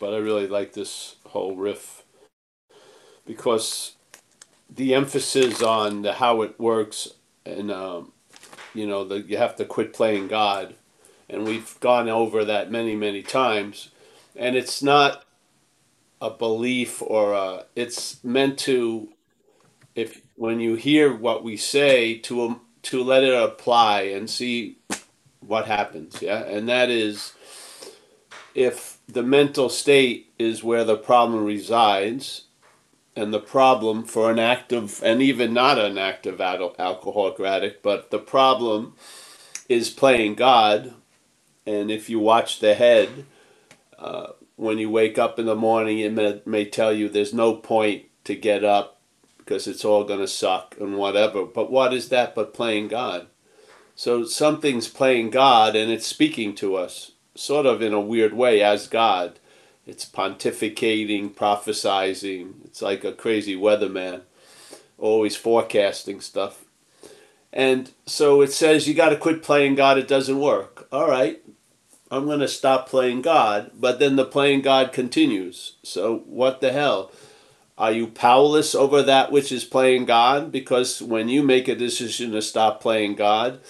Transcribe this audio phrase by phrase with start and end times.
[0.00, 2.04] but I really like this whole riff
[3.26, 3.94] because
[4.74, 7.08] the emphasis on the how it works
[7.46, 8.12] and um,
[8.74, 10.74] you know the you have to quit playing God,
[11.30, 13.90] and we've gone over that many many times,
[14.36, 15.24] and it's not
[16.20, 19.08] a belief or a, it's meant to
[19.96, 24.78] if when you hear what we say to um, to let it apply and see
[25.40, 26.44] what happens yeah?
[26.44, 27.34] And that is
[28.54, 32.42] if the mental state is where the problem resides
[33.16, 38.18] and the problem for an active and even not an active alcoholic addict but the
[38.18, 38.94] problem
[39.68, 40.94] is playing god.
[41.66, 43.24] And if you watch the head
[43.98, 47.54] uh, when you wake up in the morning it may, may tell you there's no
[47.54, 49.00] point to get up
[49.38, 51.44] because it's all going to suck and whatever.
[51.46, 53.28] But what is that but playing god?
[53.96, 58.62] So something's playing god and it's speaking to us sort of in a weird way
[58.62, 59.38] as god
[59.88, 62.62] it's pontificating, prophesizing.
[62.66, 64.20] It's like a crazy weatherman,
[64.98, 66.66] always forecasting stuff.
[67.54, 70.86] And so it says you got to quit playing God, it doesn't work.
[70.92, 71.42] All right,
[72.10, 75.76] I'm going to stop playing God, but then the playing God continues.
[75.82, 77.10] So what the hell?
[77.78, 80.52] Are you powerless over that which is playing God?
[80.52, 83.60] Because when you make a decision to stop playing God,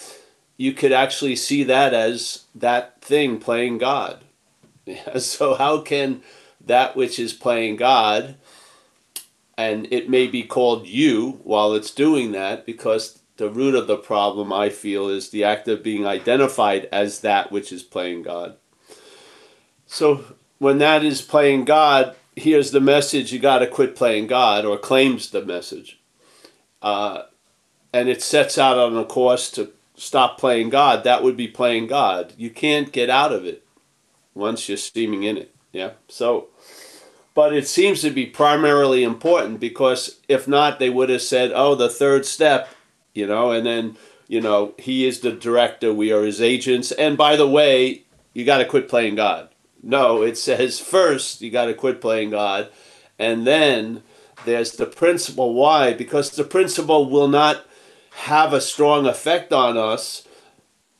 [0.58, 4.22] you could actually see that as that thing playing God.
[5.18, 6.22] So how can
[6.64, 8.36] that which is playing God,
[9.56, 13.96] and it may be called you while it's doing that, because the root of the
[13.96, 18.56] problem I feel is the act of being identified as that which is playing God.
[19.86, 20.24] So
[20.58, 24.78] when that is playing God, here's the message: you got to quit playing God, or
[24.78, 26.00] claims the message,
[26.80, 27.24] uh,
[27.92, 31.04] and it sets out on a course to stop playing God.
[31.04, 32.32] That would be playing God.
[32.36, 33.64] You can't get out of it
[34.34, 35.54] once you're steaming in it.
[35.72, 35.92] Yeah.
[36.08, 36.48] So,
[37.34, 41.74] but it seems to be primarily important because if not, they would have said, oh,
[41.74, 42.68] the third step,
[43.14, 46.92] you know, and then, you know, he is the director, we are his agents.
[46.92, 49.48] And by the way, you got to quit playing God.
[49.82, 52.68] No, it says first you got to quit playing God.
[53.18, 54.02] And then
[54.44, 55.54] there's the principle.
[55.54, 55.92] Why?
[55.92, 57.64] Because the principle will not
[58.18, 60.26] have a strong effect on us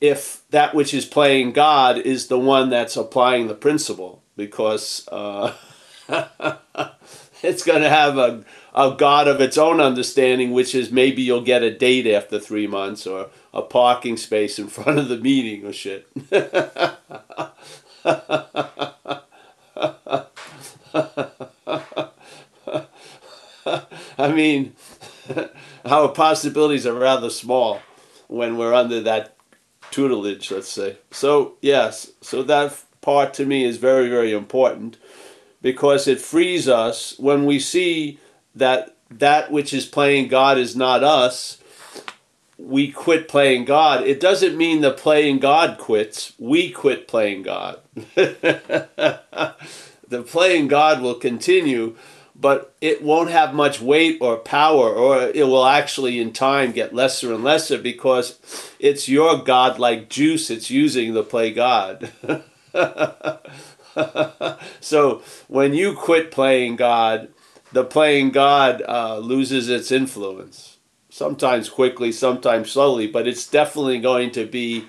[0.01, 5.53] if that which is playing God is the one that's applying the principle, because uh,
[7.43, 11.41] it's going to have a, a God of its own understanding, which is maybe you'll
[11.41, 15.67] get a date after three months or a parking space in front of the meeting
[15.67, 16.07] or shit.
[24.21, 24.75] I mean,
[25.89, 27.81] our possibilities are rather small
[28.29, 29.37] when we're under that
[29.91, 30.99] tutelage, let's say.
[31.11, 34.97] So, yes, so that part to me is very, very important
[35.63, 38.19] because it frees us when we see
[38.55, 41.59] that that which is playing God is not us.
[42.59, 44.03] We quit playing God.
[44.05, 46.33] It doesn't mean the playing God quits.
[46.39, 47.81] We quit playing God.
[48.15, 49.55] the
[50.27, 51.97] playing God will continue,
[52.41, 56.95] but it won't have much weight or power, or it will actually in time get
[56.95, 58.39] lesser and lesser because
[58.79, 62.13] it's your godlike juice it's using to play God.
[64.81, 67.29] so when you quit playing God,
[67.73, 70.79] the playing God uh, loses its influence.
[71.11, 74.87] Sometimes quickly, sometimes slowly, but it's definitely going to be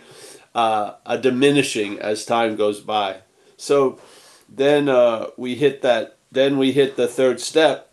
[0.53, 3.21] uh, a diminishing as time goes by.
[3.57, 3.99] So
[4.47, 7.91] then uh, we hit that then we hit the third step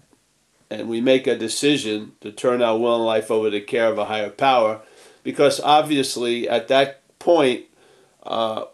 [0.71, 3.99] and we make a decision to turn our will and life over to care of
[3.99, 4.81] a higher power
[5.23, 7.65] because obviously at that point
[8.25, 8.65] uh,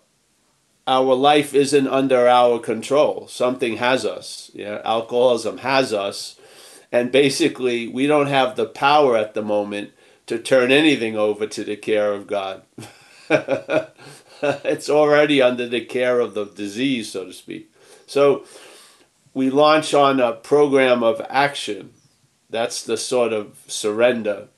[0.86, 3.28] our life isn't under our control.
[3.28, 4.80] Something has us yeah?
[4.84, 6.38] Alcoholism has us
[6.90, 9.92] and basically we don't have the power at the moment
[10.26, 12.62] to turn anything over to the care of god.
[14.44, 17.72] It's already under the care of the disease so to speak.
[18.06, 18.44] So
[19.34, 21.92] we launch on a program of action.
[22.50, 24.48] That's the sort of surrender.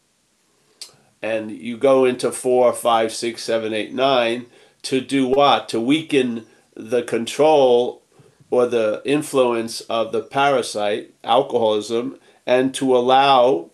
[1.23, 4.47] And you go into four, five, six, seven, eight, nine
[4.82, 5.69] to do what?
[5.71, 8.03] To weaken the control
[8.50, 13.70] or the influence of the parasite, alcoholism, and to allow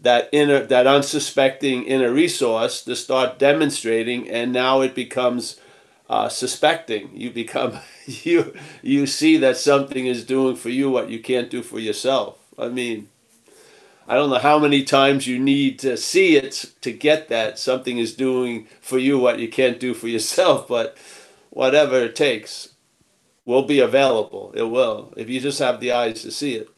[0.00, 5.58] that inner, that unsuspecting inner resource to start demonstrating, and now it becomes
[6.10, 7.10] uh, suspecting.
[7.14, 11.62] You become you you see that something is doing for you what you can't do
[11.62, 12.38] for yourself.
[12.58, 13.08] I mean,
[14.08, 17.98] I don't know how many times you need to see it to get that something
[17.98, 20.96] is doing for you what you can't do for yourself, but
[21.50, 22.68] whatever it takes.
[23.46, 24.52] will be available.
[24.56, 26.68] It will, if you just have the eyes to see it.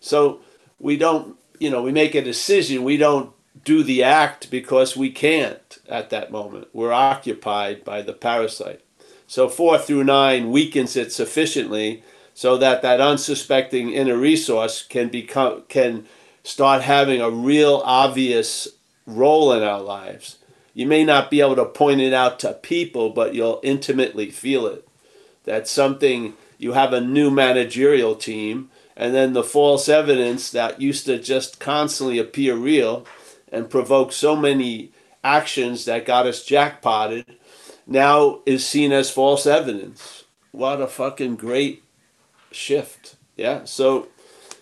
[0.00, 0.40] So
[0.80, 2.84] we don't, you know, we make a decision.
[2.84, 3.32] We don't
[3.64, 6.68] do the act because we can't at that moment.
[6.72, 8.80] We're occupied by the parasite.
[9.26, 12.02] So four through nine weakens it sufficiently
[12.34, 16.06] so that that unsuspecting inner resource can become can
[16.42, 18.68] start having a real obvious
[19.06, 20.38] role in our lives.
[20.72, 24.66] You may not be able to point it out to people, but you'll intimately feel
[24.66, 24.88] it.
[25.44, 31.06] That's something you have a new managerial team, and then the false evidence that used
[31.06, 33.06] to just constantly appear real
[33.52, 34.92] and provoke so many
[35.22, 37.26] actions that got us jackpotted
[37.86, 40.24] now is seen as false evidence.
[40.52, 41.82] What a fucking great
[42.50, 43.16] shift.
[43.36, 43.64] Yeah.
[43.64, 44.08] So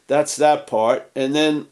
[0.06, 1.11] that's that part.
[1.14, 1.69] And then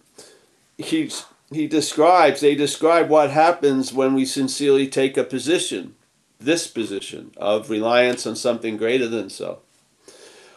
[0.78, 5.94] he's he describes they describe what happens when we sincerely take a position
[6.38, 9.60] this position of reliance on something greater than so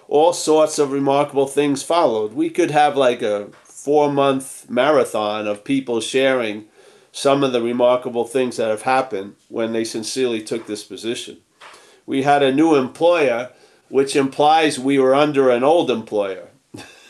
[0.08, 3.48] all sorts of remarkable things followed we could have like a
[3.84, 6.66] four month marathon of people sharing
[7.12, 11.38] some of the remarkable things that have happened when they sincerely took this position.
[12.06, 13.52] We had a new employer
[13.90, 16.50] which implies we were under an old employer.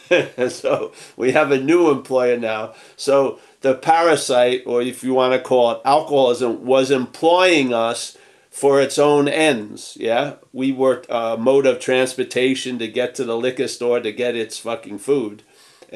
[0.49, 2.73] So we have a new employer now.
[2.95, 8.17] So the parasite, or if you want to call it alcoholism, was employing us
[8.49, 9.95] for its own ends.
[9.99, 14.11] Yeah, we were a uh, mode of transportation to get to the liquor store to
[14.11, 15.43] get its fucking food,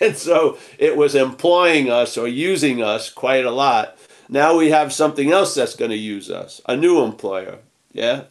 [0.06, 3.96] and, so it was employing us or using us quite a lot.
[4.28, 7.58] Now we have something else that's going to use us, a new employer.
[7.92, 8.24] Yeah,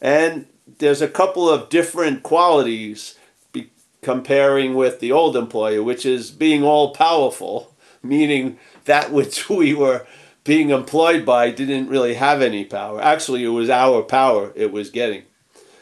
[0.00, 0.46] and
[0.78, 3.18] there's a couple of different qualities
[3.52, 3.70] be,
[4.00, 7.74] comparing with the old employer, which is being all powerful
[8.04, 10.06] meaning that which we were
[10.44, 13.00] being employed by didn't really have any power.
[13.00, 15.22] Actually, it was our power it was getting.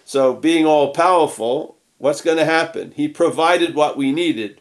[0.05, 2.93] So, being all powerful, what's going to happen?
[2.95, 4.61] He provided what we needed.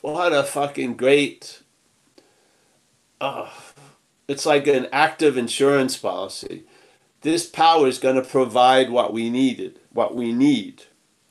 [0.00, 1.62] What a fucking great.
[4.28, 6.64] It's like an active insurance policy.
[7.22, 10.84] This power is going to provide what we needed, what we need.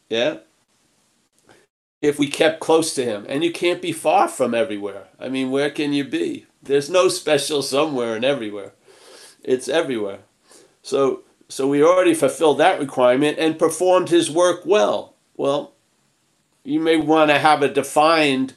[0.10, 0.40] Yeah?
[2.02, 3.26] if we kept close to him.
[3.28, 5.08] And you can't be far from everywhere.
[5.20, 6.46] I mean, where can you be?
[6.62, 8.74] There's no special somewhere and everywhere.
[9.44, 10.20] It's everywhere.
[10.82, 15.16] So so we already fulfilled that requirement and performed his work well.
[15.36, 15.74] Well,
[16.64, 18.54] you may want to have a defined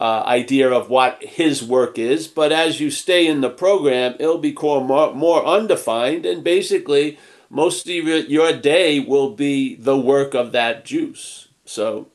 [0.00, 4.38] uh, idea of what his work is, but as you stay in the program, it'll
[4.38, 7.18] become more, more undefined, and basically,
[7.50, 11.48] most of your, day will be the work of that juice.
[11.64, 12.08] So,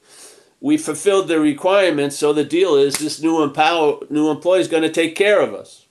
[0.63, 2.17] we fulfilled the requirements.
[2.17, 5.53] So the deal is this new empower new employee is going to take care of
[5.53, 5.87] us.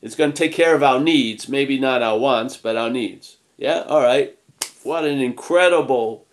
[0.00, 3.36] It's going to take care of our needs, maybe not our wants, but our needs.
[3.58, 4.38] Yeah, all right.
[4.84, 6.24] What an incredible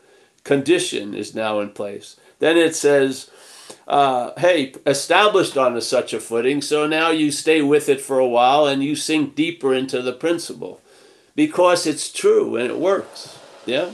[0.44, 2.16] condition is now in place.
[2.40, 3.30] Then it says,
[3.88, 8.20] uh, hey, established on a, such a footing, so now you stay with it for
[8.20, 10.82] a while and you sink deeper into the principle
[11.36, 13.40] because it's true and it works.
[13.66, 13.92] Yeah.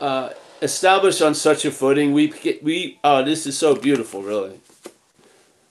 [0.00, 0.30] Uh,
[0.62, 2.32] established on such a footing, we
[2.62, 4.60] we oh, this is so beautiful, really.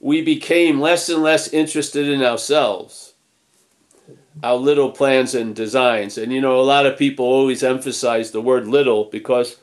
[0.02, 3.14] We became less and less interested in ourselves,
[4.44, 8.42] our little plans and designs, and you know, a lot of people always emphasize the
[8.42, 9.56] word "little" because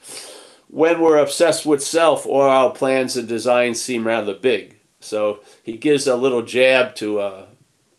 [0.75, 4.77] when we're obsessed with self, or our plans and designs seem rather big.
[4.99, 7.47] So he gives a little jab to uh,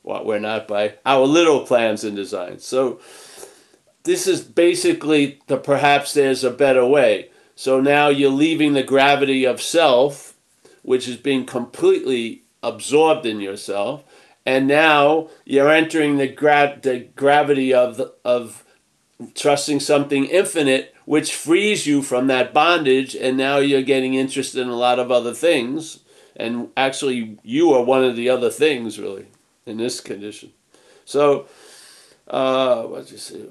[0.01, 2.65] what we're not by our little plans and designs.
[2.65, 2.99] So
[4.03, 7.29] this is basically the perhaps there's a better way.
[7.55, 10.35] So now you're leaving the gravity of self,
[10.81, 14.03] which is being completely absorbed in yourself,
[14.45, 18.65] and now you're entering the gra- the gravity of of
[19.33, 24.69] trusting something infinite, which frees you from that bondage, and now you're getting interested in
[24.69, 25.99] a lot of other things,
[26.35, 29.27] and actually you are one of the other things really
[29.65, 30.51] in this condition.
[31.05, 31.47] So,
[32.27, 33.45] uh, what you say?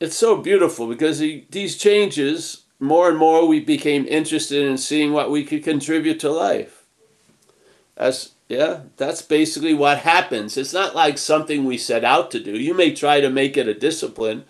[0.00, 5.12] it's so beautiful because he, these changes, more and more we became interested in seeing
[5.12, 6.84] what we could contribute to life.
[7.96, 10.56] As yeah, that's basically what happens.
[10.56, 12.52] It's not like something we set out to do.
[12.52, 14.44] You may try to make it a discipline,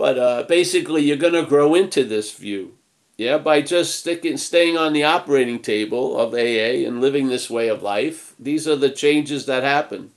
[0.00, 2.76] but uh, basically you're going to grow into this view.
[3.16, 7.68] Yeah, by just sticking, staying on the operating table of AA and living this way
[7.68, 8.34] of life.
[8.38, 10.12] These are the changes that happen.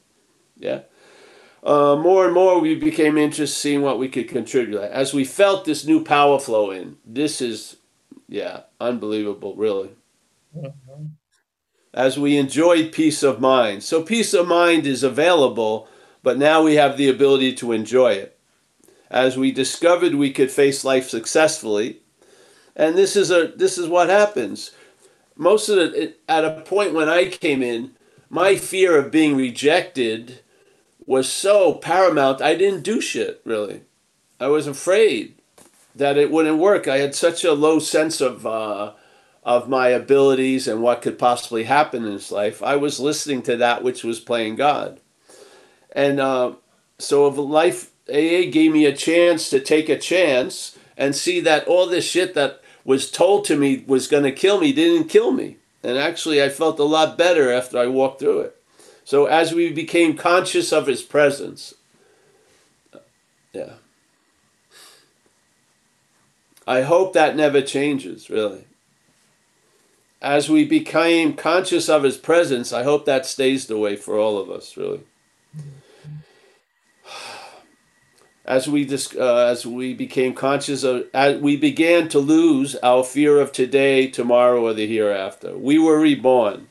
[0.57, 0.83] Yeah
[1.63, 4.81] uh, more and more we became interested in seeing what we could contribute.
[4.81, 7.77] As we felt this new power flow in, this is,
[8.27, 9.91] yeah, unbelievable, really.
[10.55, 11.05] Mm-hmm.
[11.93, 13.83] As we enjoyed peace of mind.
[13.83, 15.87] So, peace of mind is available,
[16.21, 18.32] but now we have the ability to enjoy it.
[19.13, 21.99] As we discovered we could face life successfully.
[22.75, 24.71] And this is a this is what happens.
[25.37, 27.91] Most of the at a point when I came in,
[28.29, 30.39] my fear of being rejected
[31.05, 32.41] was so paramount.
[32.41, 33.81] I didn't do shit really.
[34.39, 35.35] I was afraid
[35.95, 36.87] that it wouldn't work.
[36.87, 38.93] I had such a low sense of uh,
[39.43, 42.63] of my abilities and what could possibly happen in this life.
[42.63, 44.99] I was listening to that which was playing God,
[45.91, 46.53] and uh,
[46.97, 51.67] so of life, AA gave me a chance to take a chance and see that
[51.67, 55.31] all this shit that was told to me was going to kill me didn't kill
[55.31, 58.57] me, and actually I felt a lot better after I walked through it.
[59.05, 61.73] So as we became conscious of His presence,
[62.93, 62.99] uh,
[63.53, 63.73] yeah.
[66.65, 68.65] I hope that never changes, really.
[70.21, 74.37] As we became conscious of his presence, I hope that stays the way for all
[74.37, 75.01] of us, really.
[78.45, 78.85] As we
[79.17, 84.07] uh, as we became conscious of, as we began to lose our fear of today,
[84.07, 85.57] tomorrow, or the hereafter.
[85.57, 86.67] We were reborn.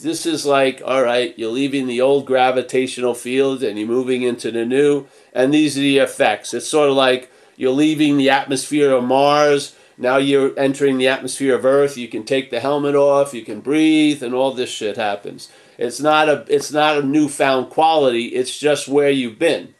[0.00, 4.50] This is like, all right, you're leaving the old gravitational field and you're moving into
[4.50, 6.54] the new, and these are the effects.
[6.54, 9.74] It's sort of like you're leaving the atmosphere of Mars.
[9.98, 11.98] Now you're entering the atmosphere of Earth.
[11.98, 13.34] You can take the helmet off.
[13.34, 15.50] You can breathe, and all this shit happens.
[15.76, 18.26] It's not a it's not a newfound quality.
[18.26, 19.74] It's just where you've been.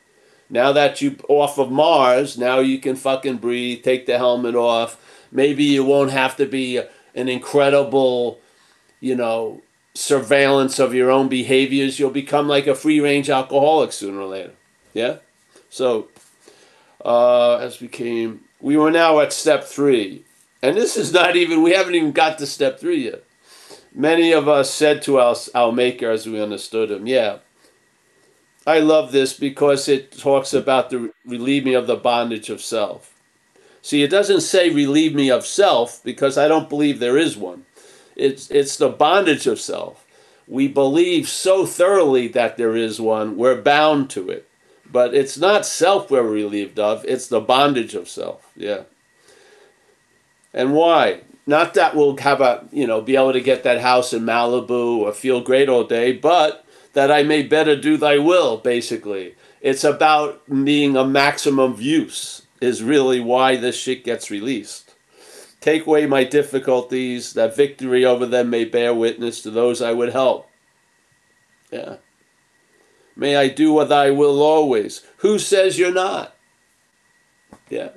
[0.50, 3.83] Now that you off of Mars, now you can fucking breathe.
[3.83, 5.00] Take the helmet off.
[5.31, 6.78] Maybe you won't have to be
[7.14, 8.40] an incredible,
[9.00, 9.62] you know,
[9.95, 11.99] surveillance of your own behaviors.
[11.99, 14.52] You'll become like a free range alcoholic sooner or later.
[14.95, 15.17] Yeah.
[15.69, 16.09] So
[17.05, 18.40] uh, as we came.
[18.61, 20.25] We were now at step three.
[20.62, 23.23] And this is not even, we haven't even got to step three yet.
[23.95, 27.38] Many of us said to us, our Maker as we understood him, yeah,
[28.68, 33.18] I love this because it talks about the relieve me of the bondage of self.
[33.80, 37.64] See, it doesn't say relieve me of self because I don't believe there is one.
[38.14, 40.04] It's, it's the bondage of self.
[40.46, 44.46] We believe so thoroughly that there is one, we're bound to it.
[44.92, 48.52] But it's not self we're relieved of, it's the bondage of self.
[48.54, 48.82] Yeah.
[50.52, 51.22] And why?
[51.46, 54.98] Not that we'll have a, you know, be able to get that house in Malibu
[54.98, 56.66] or feel great all day, but
[56.99, 59.37] that I may better do thy will, basically.
[59.61, 64.97] It's about being a maximum of use, is really why this shit gets released.
[65.61, 70.11] Take away my difficulties, that victory over them may bear witness to those I would
[70.11, 70.50] help.
[71.71, 71.99] Yeah.
[73.14, 75.02] May I do what thy will always.
[75.19, 76.35] Who says you're not?
[77.71, 77.90] Yeah.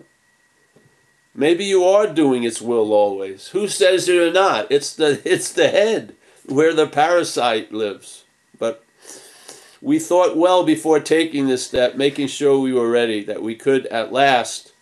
[1.33, 3.47] Maybe you are doing its will always.
[3.47, 4.71] Who says you're not?
[4.71, 6.15] It's the it's the head
[6.45, 8.25] where the parasite lives.
[9.81, 13.87] We thought well before taking this step, making sure we were ready, that we could
[13.87, 14.73] at last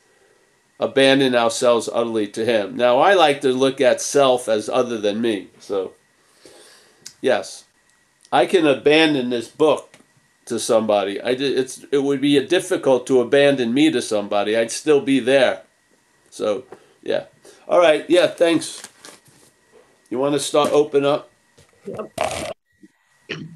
[0.79, 2.75] abandon ourselves utterly to Him.
[2.75, 5.50] Now, I like to look at self as other than me.
[5.60, 5.94] So,
[7.22, 7.65] yes,
[8.32, 9.98] I can abandon this book
[10.46, 11.22] to somebody.
[11.22, 14.58] I did, it's it would be difficult to abandon me to somebody.
[14.58, 15.63] I'd still be there.
[16.29, 16.65] So,
[17.03, 17.25] yeah.
[17.68, 18.06] All right.
[18.10, 18.27] Yeah.
[18.27, 18.82] Thanks.
[20.10, 21.29] You want to start open up?
[21.86, 22.56] Yep.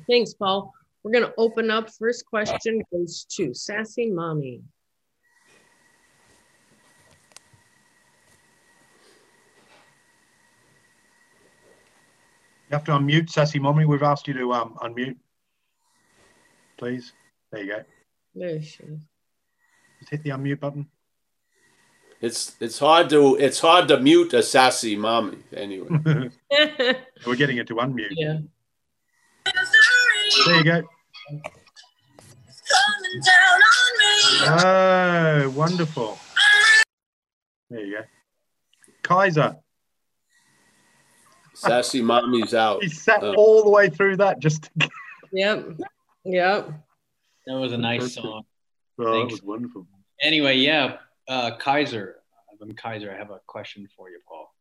[0.08, 0.74] Thanks, Paul.
[1.04, 1.90] We're going to open up.
[1.92, 4.62] First question goes to Sassy Mommy.
[12.70, 13.86] You have to unmute, Sassy Mommy.
[13.86, 15.18] We've asked you to um, unmute
[16.84, 17.14] please.
[17.50, 17.84] There you go.
[18.36, 19.00] There she is.
[20.00, 20.88] Just hit the unmute button.
[22.20, 25.88] It's it's hard to it's hard to mute a sassy mommy anyway.
[27.26, 28.12] We're getting it to unmute.
[28.12, 28.40] Yeah.
[30.46, 30.84] There you go.
[34.46, 36.18] Oh, wonderful.
[37.70, 38.04] There you go.
[39.04, 39.58] Kaiser.
[41.54, 42.84] Sassy mommy's out.
[42.84, 44.90] He sat uh, all the way through that just to...
[45.32, 45.80] Yep.
[46.26, 46.72] Yep.
[47.48, 48.44] That was a nice song.
[49.00, 49.88] Oh, that was wonderful.
[50.22, 50.98] Anyway, yeah,
[51.28, 52.18] uh, Kaiser.
[52.62, 53.12] I'm Kaiser.
[53.12, 54.54] I have a question for you, Paul.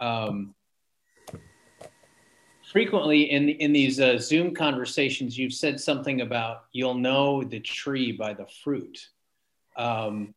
[0.00, 0.54] Um,
[2.72, 8.12] frequently in in these uh, Zoom conversations, you've said something about you'll know the tree
[8.12, 9.08] by the fruit.
[9.76, 10.34] Um,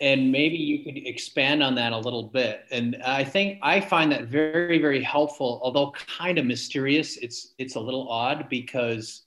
[0.00, 4.10] and maybe you could expand on that a little bit and i think i find
[4.10, 9.24] that very very helpful although kind of mysterious it's it's a little odd because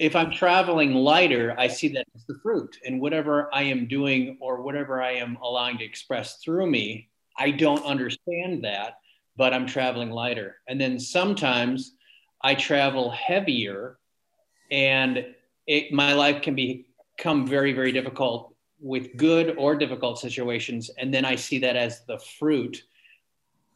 [0.00, 2.78] if I'm traveling lighter, I see that as the fruit.
[2.86, 7.50] And whatever I am doing or whatever I am allowing to express through me, I
[7.50, 8.94] don't understand that,
[9.36, 10.56] but I'm traveling lighter.
[10.68, 11.94] And then sometimes
[12.42, 13.98] I travel heavier
[14.70, 15.24] and
[15.66, 21.24] it, my life can become very, very difficult with good or difficult situations, and then
[21.24, 22.82] I see that as the fruit,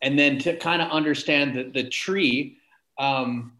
[0.00, 2.56] and then to kind of understand that the tree
[2.99, 3.52] um,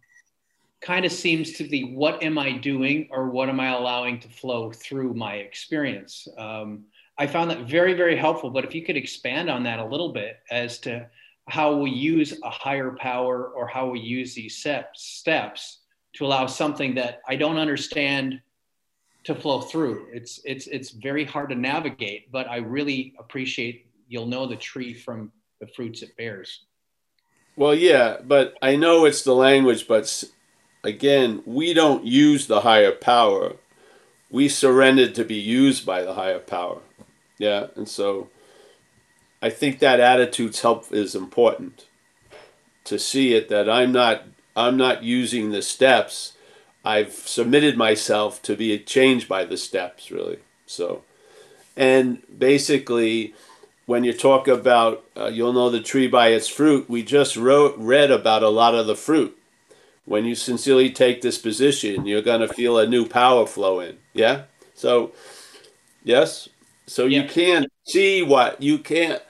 [0.81, 4.29] kind of seems to be what am I doing or what am I allowing to
[4.29, 6.29] flow through my experience.
[6.39, 6.85] Um,
[7.17, 8.51] I found that very, very helpful.
[8.51, 11.09] But if you could expand on that a little bit as to
[11.49, 15.81] how we use a higher power or how we use these steps
[16.15, 18.41] to allow something that I don't understand
[19.25, 20.07] to flow through.
[20.13, 24.95] It's it's it's very hard to navigate, but I really appreciate you'll know the tree
[24.95, 26.65] from the fruits it bears.
[27.57, 30.25] Well, yeah, but I know it's the language, but
[30.83, 33.57] again, we don't use the higher power.
[34.31, 36.81] We surrendered to be used by the higher power.
[37.39, 38.29] Yeah, and so
[39.45, 41.85] I think that attitude's help is important
[42.85, 44.23] to see it that I'm not
[44.57, 46.33] I'm not using the steps.
[46.83, 50.39] I've submitted myself to be changed by the steps, really.
[50.65, 51.03] So,
[51.77, 53.35] and basically,
[53.85, 57.77] when you talk about uh, you'll know the tree by its fruit, we just wrote
[57.77, 59.37] read about a lot of the fruit.
[60.07, 63.99] When you sincerely take this position, you're going to feel a new power flow in.
[64.15, 64.45] Yeah.
[64.73, 65.13] So,
[66.03, 66.49] yes.
[66.87, 67.21] So yeah.
[67.21, 69.21] you can't see what you can't.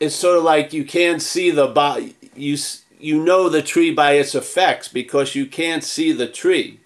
[0.00, 2.16] It's sort of like you can't see the body.
[2.34, 2.56] You
[3.00, 6.80] you know the tree by its effects because you can't see the tree.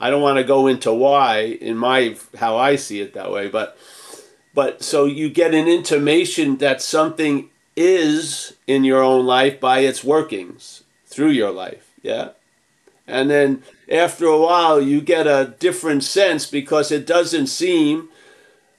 [0.00, 3.48] I don't want to go into why in my how I see it that way,
[3.48, 3.76] but
[4.54, 10.02] but so you get an intimation that something is in your own life by its
[10.02, 11.92] workings through your life.
[12.02, 12.30] Yeah.
[13.06, 18.08] And then after a while, you get a different sense because it doesn't seem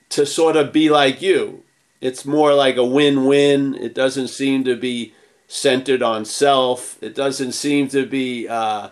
[0.10, 1.64] to sort of be like you.
[2.02, 3.76] It's more like a win win.
[3.76, 5.14] It doesn't seem to be
[5.48, 6.98] centered on self.
[7.02, 8.90] It doesn't seem to be uh,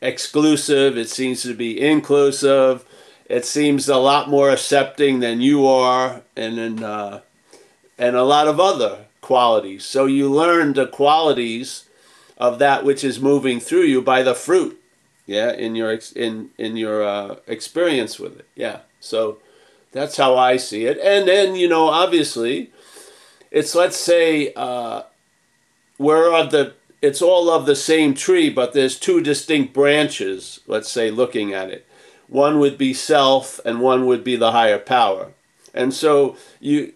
[0.00, 0.96] exclusive.
[0.96, 2.84] It seems to be inclusive.
[3.26, 7.20] It seems a lot more accepting than you are, and and, uh,
[7.98, 9.84] and a lot of other qualities.
[9.84, 11.88] So you learn the qualities
[12.36, 14.78] of that which is moving through you by the fruit,
[15.26, 18.80] yeah, in your in in your uh, experience with it, yeah.
[19.00, 19.38] So
[19.94, 20.98] that's how I see it.
[20.98, 22.72] And then you know, obviously,
[23.50, 25.02] it's let's say uh,
[25.98, 30.60] we're of the it's all of the same tree, but there's two distinct branches.
[30.66, 31.86] Let's say looking at it,
[32.28, 35.32] one would be self, and one would be the higher power.
[35.72, 36.92] And so you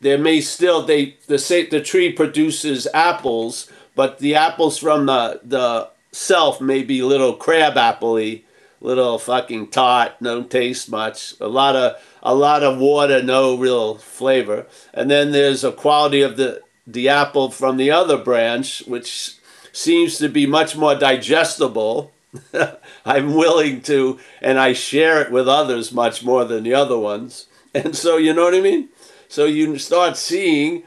[0.00, 5.90] there may still they the the tree produces apples, but the apples from the the
[6.10, 8.44] self may be little crab appley,
[8.80, 11.34] little fucking tart, don't taste much.
[11.38, 14.66] A lot of a lot of water, no real flavor.
[14.92, 19.36] And then there's a quality of the the apple from the other branch, which
[19.72, 22.12] seems to be much more digestible.
[23.04, 27.46] I'm willing to, and I share it with others much more than the other ones.
[27.72, 28.88] And so, you know what I mean?
[29.28, 30.82] So you start seeing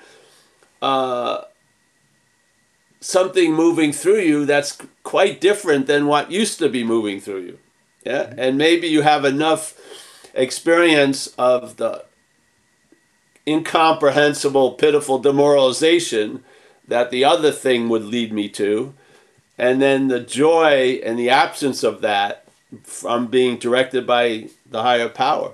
[0.81, 1.43] uh,
[2.99, 7.59] something moving through you that's quite different than what used to be moving through you.
[8.05, 9.79] Yeah, and maybe you have enough
[10.33, 12.05] experience of the
[13.47, 16.43] incomprehensible, pitiful demoralization
[16.87, 18.93] that the other thing would lead me to,
[19.57, 22.45] and then the joy and the absence of that
[22.83, 25.51] from being directed by the higher power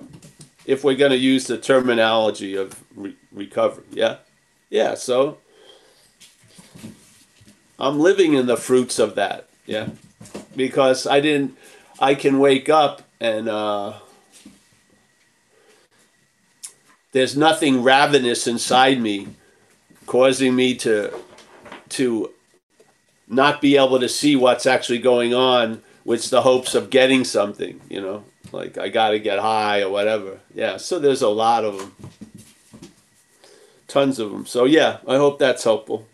[0.64, 3.84] if we're going to use the terminology of re- recovery.
[3.90, 4.16] Yeah?
[4.70, 5.38] Yeah, so
[7.78, 9.48] I'm living in the fruits of that.
[9.66, 9.88] Yeah?
[10.56, 11.56] Because I didn't,
[11.98, 13.94] I can wake up and, uh,
[17.12, 19.28] there's nothing ravenous inside me
[20.06, 21.12] causing me to
[21.88, 22.30] to
[23.28, 27.80] not be able to see what's actually going on with the hopes of getting something
[27.88, 30.40] you know like I got to get high or whatever.
[30.54, 31.94] Yeah, so there's a lot of them,
[33.86, 34.46] tons of them.
[34.46, 36.06] So yeah, I hope that's helpful.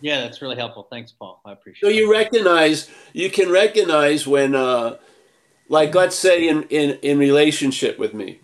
[0.00, 0.86] Yeah, that's really helpful.
[0.90, 1.40] Thanks, Paul.
[1.44, 1.88] I appreciate.
[1.88, 1.92] It.
[1.92, 4.96] So you recognize you can recognize when, uh,
[5.68, 8.40] like, let's say in in in relationship with me,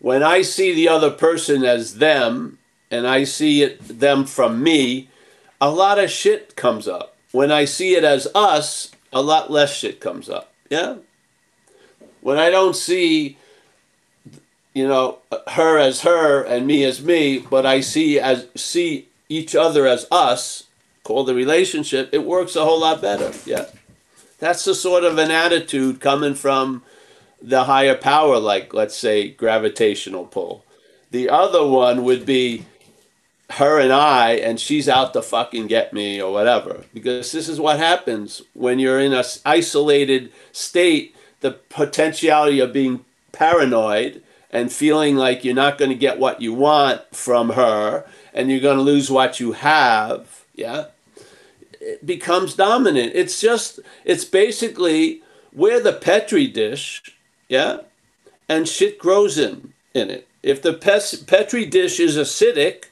[0.00, 2.58] when I see the other person as them
[2.90, 5.08] and I see it them from me,
[5.60, 7.16] a lot of shit comes up.
[7.30, 10.52] When I see it as us, a lot less shit comes up.
[10.68, 10.96] Yeah
[12.20, 13.38] when I don't see,
[14.74, 19.54] you know, her as her and me as me, but I see as see each
[19.54, 20.64] other as us,
[21.02, 23.32] call the relationship, it works a whole lot better.
[23.46, 23.66] Yeah,
[24.38, 26.82] that's the sort of an attitude coming from
[27.42, 30.64] the higher power, like let's say gravitational pull.
[31.10, 32.66] The other one would be
[33.50, 36.84] her and I, and she's out to fucking get me or whatever.
[36.94, 43.04] Because this is what happens when you're in a isolated state the potentiality of being
[43.32, 48.50] paranoid and feeling like you're not going to get what you want from her and
[48.50, 50.86] you're going to lose what you have, yeah,
[51.80, 53.12] it becomes dominant.
[53.14, 55.22] It's just, it's basically
[55.52, 57.16] we're the Petri dish,
[57.50, 57.78] yeah,
[58.48, 60.28] and shit grows in, in it.
[60.42, 62.84] If the Petri dish is acidic,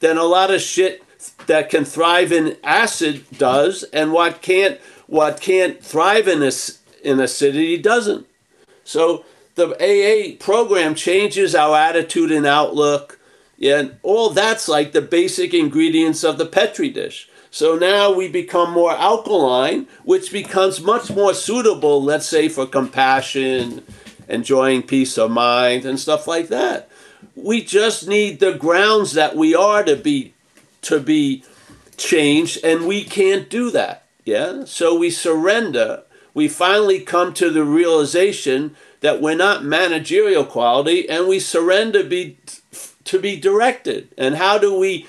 [0.00, 1.02] then a lot of shit
[1.46, 7.20] that can thrive in acid does, and what can't what can't thrive in this in
[7.20, 8.26] acidity doesn't.
[8.82, 13.20] So the AA program changes our attitude and outlook,
[13.62, 17.28] and all that's like the basic ingredients of the Petri dish.
[17.52, 23.84] So now we become more alkaline, which becomes much more suitable, let's say, for compassion,
[24.26, 26.88] enjoying peace of mind, and stuff like that.
[27.36, 30.32] We just need the grounds that we are to be
[30.80, 31.44] to be
[31.98, 34.06] changed, and we can't do that.
[34.24, 34.64] Yeah.
[34.64, 36.04] So we surrender.
[36.32, 42.38] We finally come to the realization that we're not managerial quality, and we surrender be
[43.04, 44.08] to be directed.
[44.16, 45.06] And how do we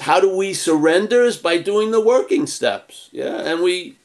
[0.00, 3.08] how do we surrender is by doing the working steps.
[3.12, 3.36] Yeah.
[3.36, 3.96] And we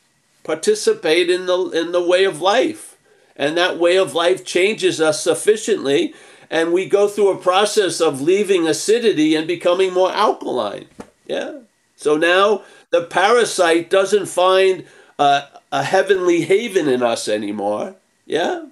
[0.43, 2.97] participate in the in the way of life.
[3.35, 6.13] And that way of life changes us sufficiently
[6.51, 10.87] and we go through a process of leaving acidity and becoming more alkaline.
[11.25, 11.59] Yeah.
[11.95, 14.85] So now the parasite doesn't find
[15.17, 17.95] a, a heavenly haven in us anymore.
[18.25, 18.65] Yeah.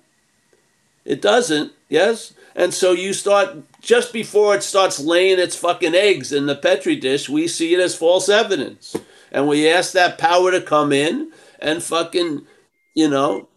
[1.05, 1.71] It doesn't.
[1.87, 2.33] Yes.
[2.55, 6.95] And so you start just before it starts laying its fucking eggs in the petri
[6.95, 8.95] dish, we see it as false evidence.
[9.31, 12.45] And we ask that power to come in and fucking,
[12.95, 13.47] you know,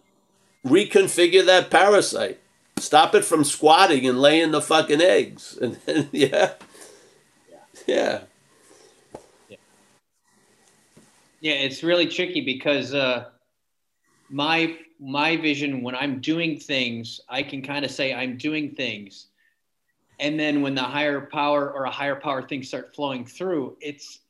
[0.64, 2.38] reconfigure that parasite.
[2.78, 5.58] Stop it from squatting and laying the fucking eggs.
[5.86, 6.54] And, yeah.
[7.86, 8.20] Yeah.
[9.48, 9.56] Yeah.
[11.40, 13.24] Yeah, it's really tricky because uh,
[14.30, 19.26] my my vision when I'm doing things, I can kind of say I'm doing things.
[20.20, 24.20] And then when the higher power or a higher power things start flowing through, it's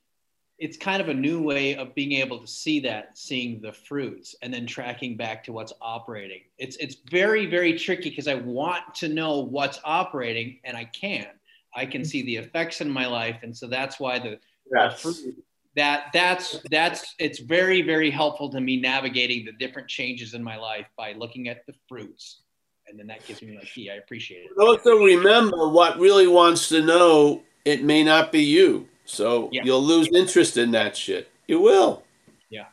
[0.59, 4.37] it's kind of a new way of being able to see that, seeing the fruits,
[4.43, 6.41] and then tracking back to what's operating.
[6.57, 11.37] It's it's very very tricky because I want to know what's operating, and I can't.
[11.75, 14.39] I can see the effects in my life, and so that's why the,
[14.75, 15.03] yes.
[15.03, 15.45] the fruit,
[15.77, 20.57] that that's that's it's very very helpful to me navigating the different changes in my
[20.57, 22.43] life by looking at the fruits,
[22.87, 24.51] and then that gives me like, yeah, I appreciate it.
[24.59, 28.89] Also remember, what really wants to know it may not be you.
[29.05, 29.63] So yeah.
[29.65, 31.31] you'll lose interest in that shit.
[31.47, 32.03] You will.
[32.51, 32.67] Yeah.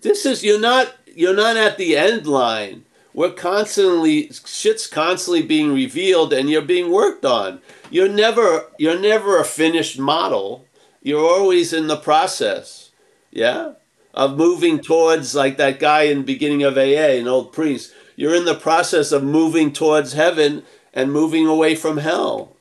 [0.00, 2.84] This is you're not you're not at the end line.
[3.14, 7.60] We're constantly shit's constantly being revealed and you're being worked on.
[7.90, 10.65] You're never you're never a finished model.
[11.06, 12.90] You're always in the process.
[13.30, 13.74] Yeah?
[14.12, 17.94] Of moving towards like that guy in the beginning of AA, an old priest.
[18.16, 22.56] You're in the process of moving towards heaven and moving away from hell.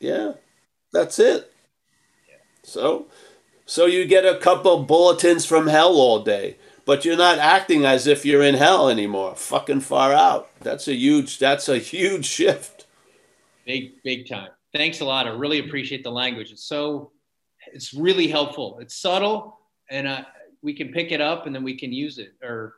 [0.00, 0.32] Yeah.
[0.92, 1.52] That's it.
[2.64, 3.06] So,
[3.66, 8.08] so you get a couple bulletins from hell all day, but you're not acting as
[8.08, 9.36] if you're in hell anymore.
[9.36, 10.50] Fucking far out.
[10.58, 11.38] That's a huge.
[11.38, 12.86] That's a huge shift.
[13.64, 14.50] Big, big time.
[14.74, 15.28] Thanks a lot.
[15.28, 16.50] I really appreciate the language.
[16.50, 17.12] It's so,
[17.76, 18.78] it's really helpful.
[18.80, 19.60] It's subtle,
[19.90, 20.22] and uh,
[20.62, 22.76] we can pick it up, and then we can use it, or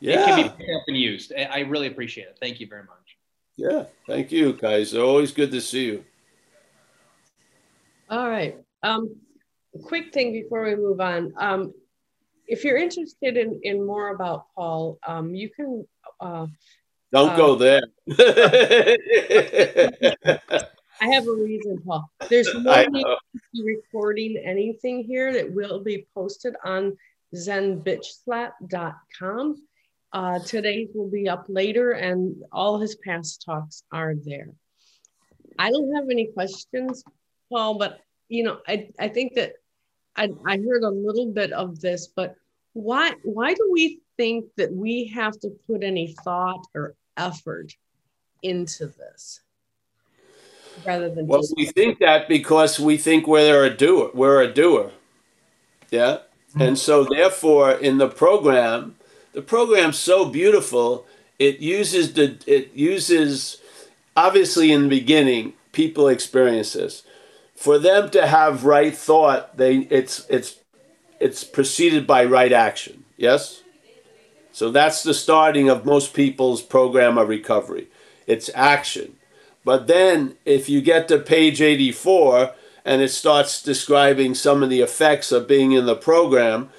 [0.00, 0.22] yeah.
[0.22, 1.34] it can be picked up and used.
[1.34, 2.38] I really appreciate it.
[2.40, 3.18] Thank you very much.
[3.56, 4.94] Yeah, thank you, guys.
[4.94, 6.04] Always good to see you.
[8.08, 8.56] All right.
[8.82, 9.16] Um,
[9.84, 11.34] quick thing before we move on.
[11.36, 11.74] Um,
[12.46, 15.86] if you're interested in, in more about Paul, um, you can.
[16.18, 16.46] Uh,
[17.12, 17.82] Don't uh, go there.
[21.00, 22.08] I have a reason, Paul.
[22.28, 23.18] There's no need to
[23.52, 26.96] be recording anything here that will be posted on
[27.34, 29.66] zenbitchslap.com.
[30.12, 34.50] Uh, today's will be up later, and all his past talks are there.
[35.58, 37.02] I don't have any questions,
[37.50, 39.54] Paul, but you know, I, I think that
[40.16, 42.34] I, I heard a little bit of this, but
[42.72, 47.74] why why do we think that we have to put any thought or effort
[48.42, 49.40] into this
[50.84, 54.90] rather than well we think that because we think we're a doer we're a doer
[55.90, 56.18] yeah
[56.50, 56.62] mm-hmm.
[56.62, 58.96] and so therefore in the program
[59.32, 61.06] the program's so beautiful
[61.38, 63.60] it uses the it uses
[64.16, 67.02] obviously in the beginning people experience this
[67.60, 70.56] for them to have right thought, they it's it's
[71.20, 73.04] it's preceded by right action.
[73.18, 73.62] Yes?
[74.50, 77.88] So that's the starting of most people's program of recovery.
[78.26, 79.16] It's action.
[79.64, 84.80] But then if you get to page 84 and it starts describing some of the
[84.80, 86.70] effects of being in the program,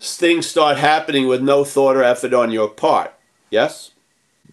[0.00, 3.12] things start happening with no thought or effort on your part.
[3.50, 3.90] Yes?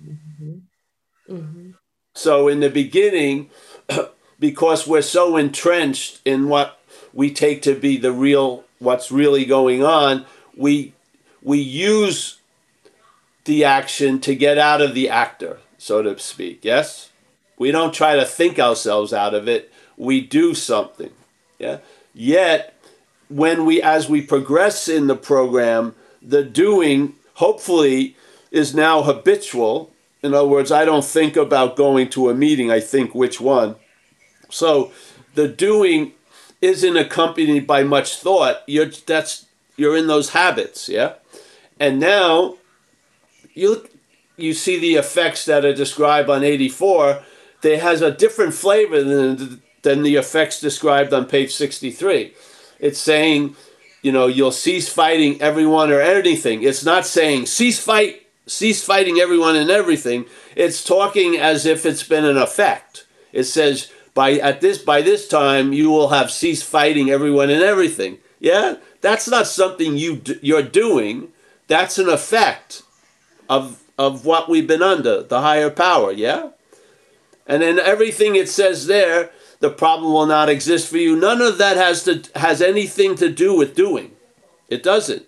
[0.03, 1.33] Mm-hmm.
[1.33, 1.71] Mm-hmm.
[2.13, 3.49] So in the beginning,
[4.39, 6.79] because we're so entrenched in what
[7.13, 10.93] we take to be the real, what's really going on, we
[11.41, 12.39] we use
[13.45, 16.65] the action to get out of the actor, so to speak.
[16.65, 17.11] Yes,
[17.57, 19.71] we don't try to think ourselves out of it.
[19.97, 21.11] We do something.
[21.57, 21.79] Yeah.
[22.13, 22.73] Yet,
[23.29, 28.15] when we, as we progress in the program, the doing hopefully
[28.51, 29.91] is now habitual.
[30.23, 33.75] In other words, I don't think about going to a meeting, I think which one.
[34.49, 34.91] So
[35.35, 36.13] the doing
[36.61, 38.63] isn't accompanied by much thought.
[38.67, 41.13] You're that's you're in those habits, yeah?
[41.79, 42.57] And now
[43.53, 43.87] you
[44.37, 47.23] you see the effects that are described on 84,
[47.61, 52.33] they has a different flavor than than the effects described on page 63.
[52.79, 53.55] It's saying
[54.01, 56.63] you know, you'll cease fighting everyone or anything.
[56.63, 60.25] It's not saying cease fight, cease fighting everyone and everything.
[60.55, 63.05] It's talking as if it's been an effect.
[63.33, 67.61] It says by at this by this time you will have ceased fighting everyone and
[67.61, 68.19] everything.
[68.39, 71.29] Yeah, that's not something you you're doing.
[71.67, 72.83] That's an effect
[73.49, 76.11] of of what we've been under, the higher power.
[76.11, 76.51] Yeah,
[77.47, 81.15] and then everything it says there the problem will not exist for you.
[81.15, 84.11] None of that has to has anything to do with doing.
[84.69, 85.23] It doesn't.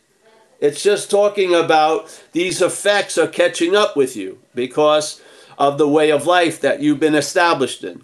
[0.59, 5.21] It's just talking about these effects are catching up with you because
[5.57, 8.03] of the way of life that you've been established in.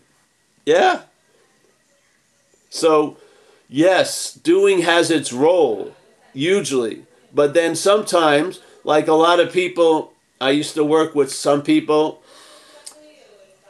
[0.66, 1.04] Yeah?
[2.70, 3.18] So,
[3.68, 5.94] yes, doing has its role,
[6.34, 7.06] hugely.
[7.34, 12.24] But then sometimes, like a lot of people, I used to work with some people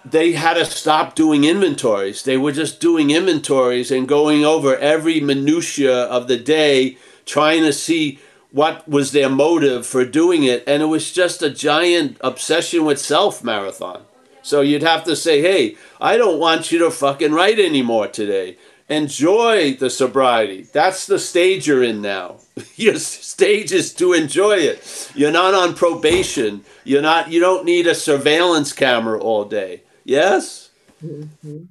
[0.05, 2.23] they had to stop doing inventories.
[2.23, 7.73] They were just doing inventories and going over every minutia of the day, trying to
[7.73, 8.19] see
[8.51, 10.63] what was their motive for doing it.
[10.67, 14.03] And it was just a giant obsession with self marathon.
[14.43, 18.57] So you'd have to say, hey, I don't want you to fucking write anymore today.
[18.87, 20.67] Enjoy the sobriety.
[20.71, 22.37] That's the stage you're in now.
[22.75, 25.11] Your stage is to enjoy it.
[25.15, 26.63] You're not on probation.
[26.83, 29.81] You're not you don't need a surveillance camera all day.
[30.05, 30.69] Yes?
[31.03, 31.63] Mm-hmm.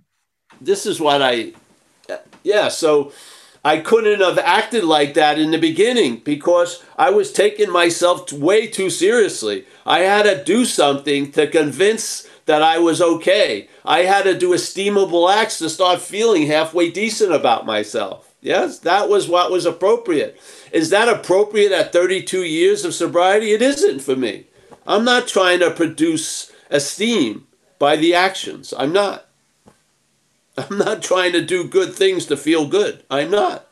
[0.60, 1.52] This is what I,
[2.42, 3.12] yeah, so
[3.64, 8.66] I couldn't have acted like that in the beginning because I was taking myself way
[8.66, 9.66] too seriously.
[9.86, 13.68] I had to do something to convince that I was okay.
[13.84, 18.34] I had to do esteemable acts to start feeling halfway decent about myself.
[18.42, 20.38] Yes, that was what was appropriate.
[20.70, 23.52] Is that appropriate at 32 years of sobriety?
[23.52, 24.46] It isn't for me.
[24.86, 27.46] I'm not trying to produce esteem
[27.84, 28.72] by the actions.
[28.78, 29.26] I'm not.
[30.56, 33.02] I'm not trying to do good things to feel good.
[33.10, 33.68] I'm not.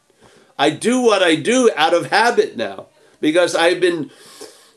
[0.58, 2.88] I do what I do out of habit now
[3.22, 4.10] because I've been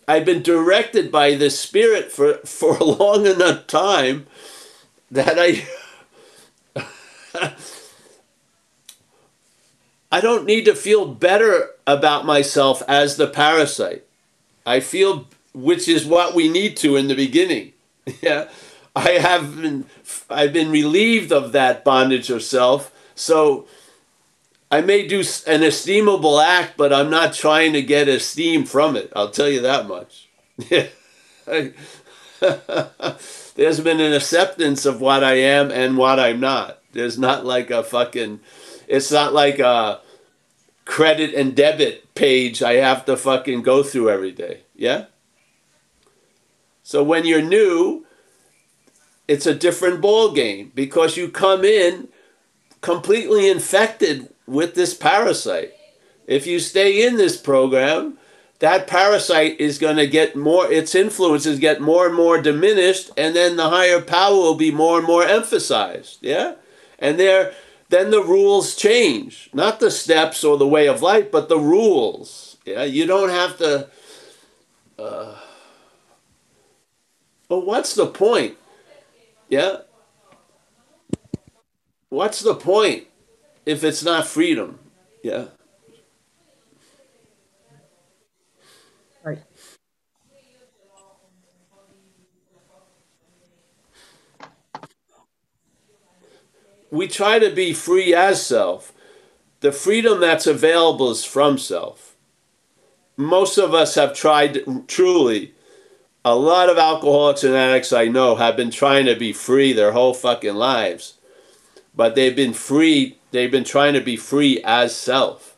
[0.08, 4.26] I've been directed by the spirit for for a long enough time
[5.12, 5.68] that I
[10.14, 14.06] I don't need to feel better about myself as the parasite.
[14.66, 17.74] I feel which is what we need to in the beginning.
[18.22, 18.48] Yeah.
[18.96, 19.86] I have been
[20.30, 22.92] I've been relieved of that bondage of self.
[23.16, 23.68] So
[24.72, 29.12] I may do an esteemable act, but I'm not trying to get esteem from it.
[29.16, 30.28] I'll tell you that much.
[33.56, 36.80] There's been an acceptance of what I am and what I'm not.
[36.92, 38.40] There's not like a fucking,
[38.88, 40.02] it's not like a
[40.86, 44.62] credit and debit page I have to fucking go through every day.
[44.76, 45.06] Yeah?
[46.84, 48.05] So when you're new,
[49.28, 52.10] it's a different ball game because you come in
[52.82, 55.74] completely infected with this parasite.
[56.28, 58.18] If you stay in this program,
[58.60, 63.36] that parasite is going to get more its influences get more and more diminished and
[63.36, 66.56] then the higher power will be more and more emphasized yeah?
[67.00, 67.54] And there
[67.90, 69.50] then the rules change.
[69.54, 72.84] Not the steps or the way of life but the rules yeah?
[72.84, 73.90] You don't have to
[74.98, 75.36] uh,
[77.50, 78.58] but what's the point
[79.50, 79.78] yeah.
[82.10, 83.08] What's the point
[83.66, 84.80] if it's not freedom?
[85.24, 85.46] Yeah.
[89.24, 89.40] Right.
[96.92, 98.94] We try to be free as self.
[99.62, 102.16] The freedom that's available is from self.
[103.18, 105.55] Most of us have tried truly
[106.26, 109.92] a lot of alcoholics and addicts I know have been trying to be free their
[109.92, 111.20] whole fucking lives.
[111.96, 115.56] But they've been free, they've been trying to be free as self.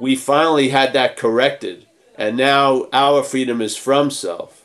[0.00, 4.64] We finally had that corrected, and now our freedom is from self.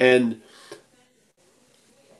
[0.00, 0.40] And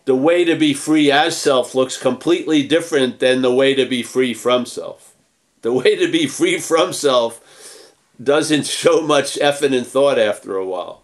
[0.05, 4.03] the way to be free as self looks completely different than the way to be
[4.03, 5.15] free from self.
[5.63, 10.67] The way to be free from self doesn't show much effort and thought after a
[10.67, 11.02] while.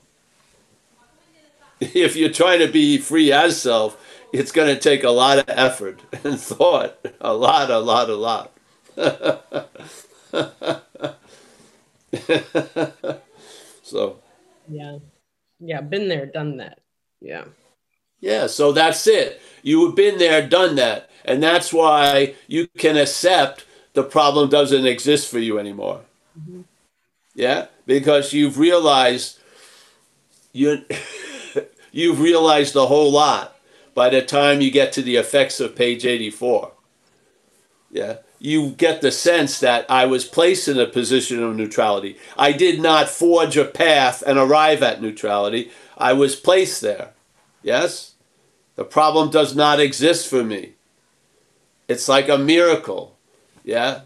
[1.80, 3.96] If you're trying to be free as self,
[4.32, 6.98] it's going to take a lot of effort and thought.
[7.20, 8.52] A lot, a lot, a lot.
[13.82, 14.18] so.
[14.68, 14.98] Yeah.
[15.60, 15.80] Yeah.
[15.80, 16.80] Been there, done that.
[17.20, 17.44] Yeah.
[18.20, 18.48] Yeah.
[18.48, 19.40] So that's it.
[19.62, 21.10] You have been there, done that.
[21.24, 26.00] And that's why you can accept the problem doesn't exist for you anymore.
[26.38, 26.62] Mm-hmm.
[27.34, 27.66] Yeah.
[27.86, 29.38] Because you've realized
[30.52, 30.84] you
[31.92, 33.56] you've realized a whole lot
[33.94, 36.72] by the time you get to the effects of page 84.
[37.90, 42.16] Yeah, you get the sense that I was placed in a position of neutrality.
[42.36, 45.70] I did not forge a path and arrive at neutrality.
[45.96, 47.10] I was placed there.
[47.62, 48.14] Yes?
[48.76, 50.74] The problem does not exist for me.
[51.88, 53.16] It's like a miracle.
[53.64, 54.02] Yeah?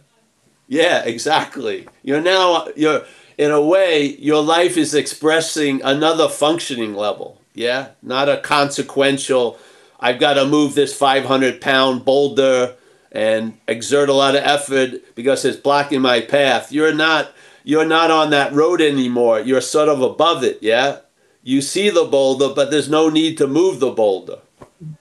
[0.66, 1.86] Yeah, exactly.
[2.02, 3.04] You're now you're
[3.36, 7.41] in a way your life is expressing another functioning level.
[7.54, 7.90] Yeah?
[8.02, 9.58] Not a consequential
[10.02, 12.74] I've got to move this 500 pound boulder
[13.12, 16.72] and exert a lot of effort because it's blocking my path.
[16.72, 19.38] You're not you're not on that road anymore.
[19.38, 20.98] You're sort of above it, yeah?
[21.44, 24.40] You see the boulder, but there's no need to move the boulder.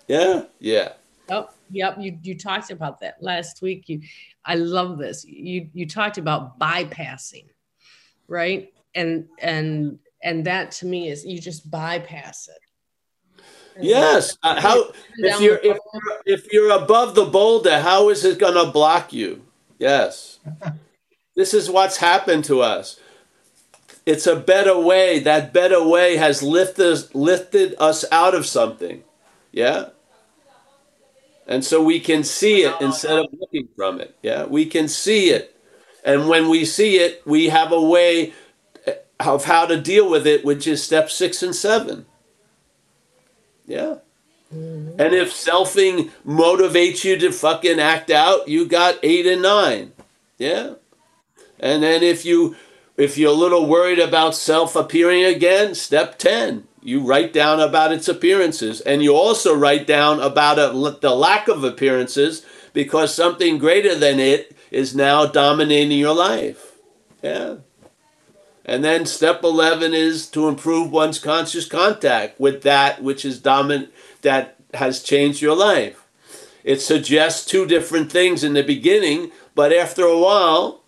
[0.08, 0.44] Yeah?
[0.60, 0.94] Yeah.
[1.30, 1.98] Oh, yep.
[2.00, 3.90] You you talked about that last week.
[3.90, 4.02] You
[4.46, 5.26] I love this.
[5.26, 7.46] You you talked about bypassing,
[8.28, 8.72] right?
[8.94, 12.62] And and and that to me is you just bypass it
[13.80, 14.38] Yes.
[14.44, 18.54] Uh, how if you're if you're, if you're above the boulder, how is it going
[18.54, 19.44] to block you?
[19.80, 20.40] Yes.
[21.36, 23.00] this is what's happened to us.
[24.06, 25.20] It's a better way.
[25.20, 29.04] That better way has lifted lifted us out of something.
[29.52, 29.90] Yeah.
[31.48, 34.16] And so we can see it instead of looking from it.
[34.22, 34.46] Yeah.
[34.46, 35.56] We can see it.
[36.04, 38.34] And when we see it, we have a way
[39.26, 42.06] of how to deal with it, which is step six and seven.
[43.66, 43.98] Yeah.
[44.54, 45.00] Mm-hmm.
[45.00, 49.94] And if selfing motivates you to fucking act out, you got eight and nine.
[50.38, 50.74] Yeah.
[51.60, 52.56] And then if you
[52.98, 56.68] if you're a little worried about self appearing again, step 10.
[56.84, 58.82] You write down about its appearances.
[58.82, 64.20] And you also write down about a, the lack of appearances because something greater than
[64.20, 66.78] it is now dominating your life.
[67.22, 67.58] Yeah.
[68.72, 73.92] And then step 11 is to improve one's conscious contact with that which is dominant,
[74.22, 76.08] that has changed your life.
[76.64, 80.84] It suggests two different things in the beginning, but after a while,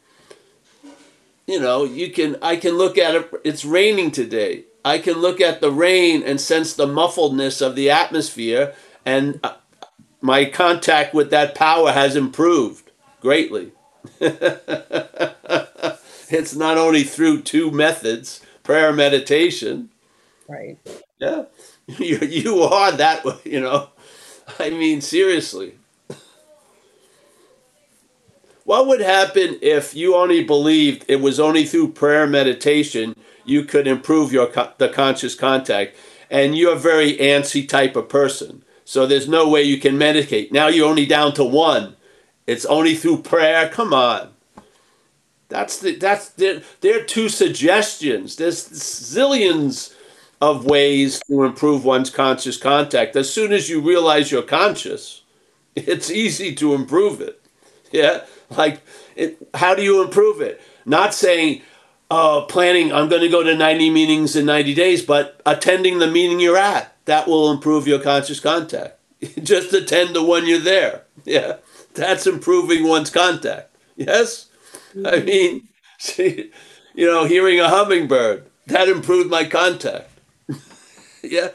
[1.46, 4.64] you know, you can, I can look at it, it's raining today.
[4.86, 8.74] I can look at the rain and sense the muffledness of the atmosphere,
[9.06, 9.56] and uh,
[10.22, 13.74] my contact with that power has improved greatly.
[16.34, 19.90] it's not only through two methods prayer meditation.
[20.48, 20.78] Right.
[21.20, 21.46] Yeah.
[21.86, 23.90] You, you are that way, you know?
[24.58, 25.74] I mean seriously.
[28.64, 33.86] What would happen if you only believed it was only through prayer meditation you could
[33.86, 35.98] improve your the conscious contact?
[36.32, 40.54] And you're a very antsy type of person so there's no way you can medicate.
[40.54, 41.98] Now you're only down to one.
[42.48, 43.68] It's only through prayer?
[43.68, 44.33] Come on
[45.54, 48.38] that's the that's the, there are two suggestions.
[48.38, 49.94] There's zillions
[50.42, 53.16] of ways to improve one's conscious contact.
[53.16, 55.22] As soon as you realize you're conscious,
[55.76, 57.40] it's easy to improve it.
[57.92, 58.82] Yeah, like
[59.16, 60.60] it, how do you improve it?
[60.88, 61.62] Not saying,
[62.10, 62.92] uh, planning.
[62.92, 66.58] I'm going to go to 90 meetings in 90 days, but attending the meeting you're
[66.58, 68.98] at that will improve your conscious contact.
[69.44, 71.04] Just attend the one you're there.
[71.26, 71.58] Yeah,
[71.94, 73.76] that's improving one's contact.
[73.96, 74.48] Yes.
[75.06, 76.52] I mean, see,
[76.94, 80.10] you know, hearing a hummingbird, that improved my contact.
[81.24, 81.50] yeah.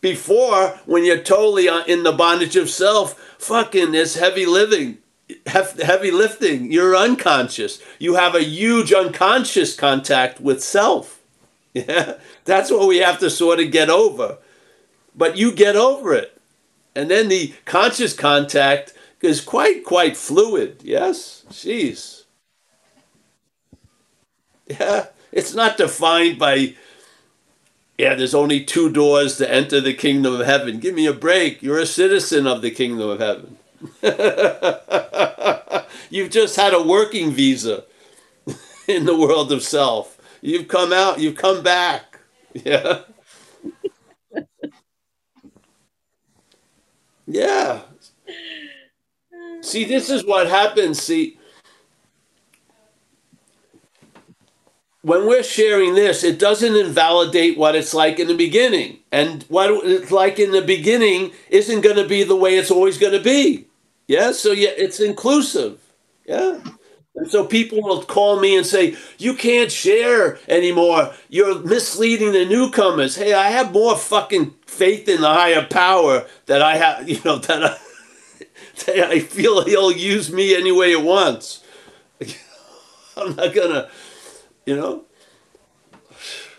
[0.00, 4.98] Before, when you're totally uh, in the bondage of self, fucking this heavy living,
[5.46, 7.80] heavy lifting, you're unconscious.
[7.98, 11.14] You have a huge unconscious contact with self.
[11.76, 12.14] Yeah.
[12.46, 14.38] That's what we have to sort of get over.
[15.14, 16.40] But you get over it.
[16.94, 20.80] And then the conscious contact is quite, quite fluid.
[20.82, 21.44] Yes?
[21.50, 22.22] Jeez.
[24.68, 26.74] Yeah, it's not defined by,
[27.98, 30.80] yeah, there's only two doors to enter the kingdom of heaven.
[30.80, 31.62] Give me a break.
[31.62, 33.56] You're a citizen of the kingdom of heaven.
[36.10, 37.84] you've just had a working visa
[38.88, 40.18] in the world of self.
[40.42, 42.18] You've come out, you've come back.
[42.54, 43.00] Yeah.
[47.26, 47.82] Yeah.
[49.62, 51.02] See, this is what happens.
[51.02, 51.35] See,
[55.06, 58.98] when we're sharing this, it doesn't invalidate what it's like in the beginning.
[59.12, 62.98] And what it's like in the beginning isn't going to be the way it's always
[62.98, 63.68] going to be.
[64.08, 64.32] Yeah.
[64.32, 65.78] So, yeah, it's inclusive.
[66.26, 66.58] Yeah.
[67.14, 71.14] And so people will call me and say, You can't share anymore.
[71.28, 73.14] You're misleading the newcomers.
[73.14, 77.38] Hey, I have more fucking faith in the higher power that I have, you know,
[77.38, 77.78] that I,
[78.86, 81.62] that I feel he'll use me any way he wants.
[83.16, 83.88] I'm not gonna,
[84.66, 85.04] you know.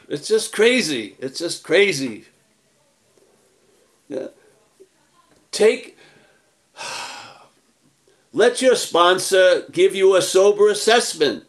[0.10, 1.16] It's just crazy.
[1.20, 2.26] It's just crazy.
[4.08, 4.28] Yeah.
[5.52, 5.98] Take
[8.34, 11.44] let your sponsor give you a sober assessment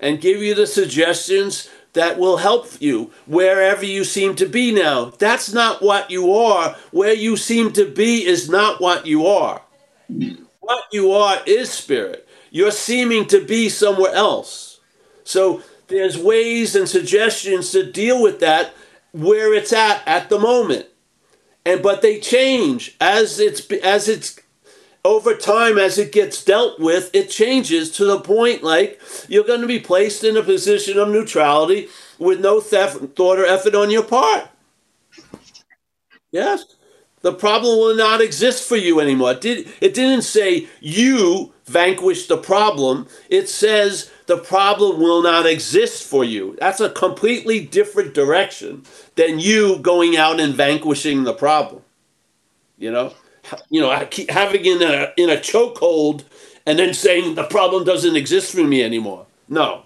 [0.00, 5.06] and give you the suggestions that will help you wherever you seem to be now.
[5.18, 6.76] That's not what you are.
[6.92, 9.60] Where you seem to be is not what you are.
[10.60, 12.28] What you are is spirit.
[12.50, 14.80] You're seeming to be somewhere else.
[15.24, 18.74] So there's ways and suggestions to deal with that
[19.12, 20.86] where it's at at the moment.
[21.64, 24.38] And but they change as it's as it's
[25.04, 29.60] over time as it gets dealt with it changes to the point like you're going
[29.60, 33.90] to be placed in a position of neutrality with no theft, thought or effort on
[33.90, 34.48] your part
[36.32, 36.64] yes
[37.22, 42.26] the problem will not exist for you anymore it, did, it didn't say you vanquish
[42.26, 48.14] the problem it says the problem will not exist for you that's a completely different
[48.14, 48.82] direction
[49.16, 51.82] than you going out and vanquishing the problem
[52.78, 53.12] you know
[53.70, 53.90] you know,
[54.28, 56.24] having in a in a chokehold
[56.66, 59.26] and then saying the problem doesn't exist for me anymore.
[59.48, 59.84] No.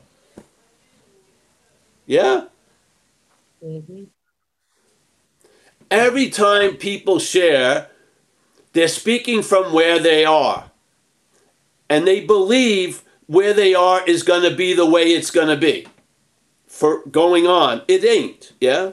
[2.06, 2.46] Yeah.
[3.64, 4.04] Mm-hmm.
[5.92, 7.88] Every time people share,
[8.72, 10.70] they're speaking from where they are,
[11.90, 15.56] and they believe where they are is going to be the way it's going to
[15.56, 15.86] be
[16.66, 17.82] for going on.
[17.88, 18.54] It ain't.
[18.58, 18.92] Yeah.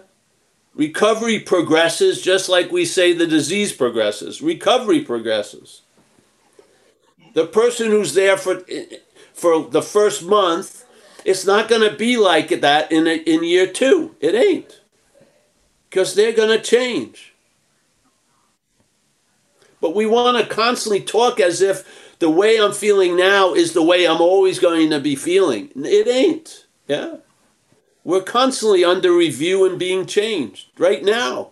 [0.75, 4.41] Recovery progresses just like we say the disease progresses.
[4.41, 5.83] Recovery progresses.
[7.33, 8.61] The person who's there for
[9.33, 10.83] for the first month,
[11.23, 14.17] it's not going to be like that in a, in year 2.
[14.19, 14.78] It ain't.
[15.91, 17.33] Cuz they're going to change.
[19.81, 23.83] But we want to constantly talk as if the way I'm feeling now is the
[23.83, 25.71] way I'm always going to be feeling.
[25.75, 26.65] It ain't.
[26.87, 27.17] Yeah.
[28.03, 31.51] We're constantly under review and being changed right now.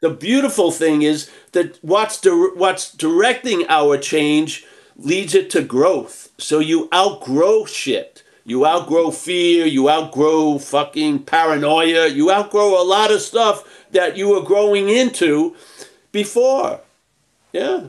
[0.00, 4.64] The beautiful thing is that what's, di- what's directing our change
[4.96, 6.30] leads it to growth.
[6.38, 8.19] So you outgrow shit.
[8.44, 9.66] You outgrow fear.
[9.66, 12.08] You outgrow fucking paranoia.
[12.08, 15.56] You outgrow a lot of stuff that you were growing into
[16.12, 16.80] before.
[17.52, 17.88] Yeah.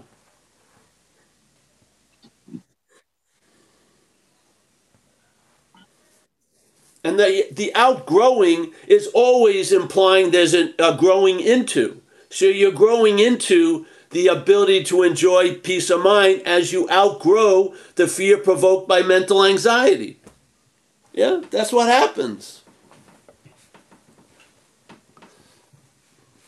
[7.04, 12.02] And the, the outgrowing is always implying there's a, a growing into.
[12.30, 18.08] So you're growing into the ability to enjoy peace of mind as you outgrow the
[18.08, 20.21] fear provoked by mental anxiety.
[21.14, 22.62] Yeah, that's what happens.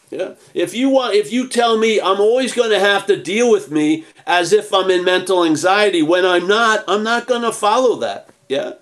[0.09, 0.35] Yeah.
[0.53, 3.71] If you want if you tell me I'm always going to have to deal with
[3.71, 7.95] me as if I'm in mental anxiety when I'm not, I'm not going to follow
[7.97, 8.29] that.
[8.47, 8.73] Yeah.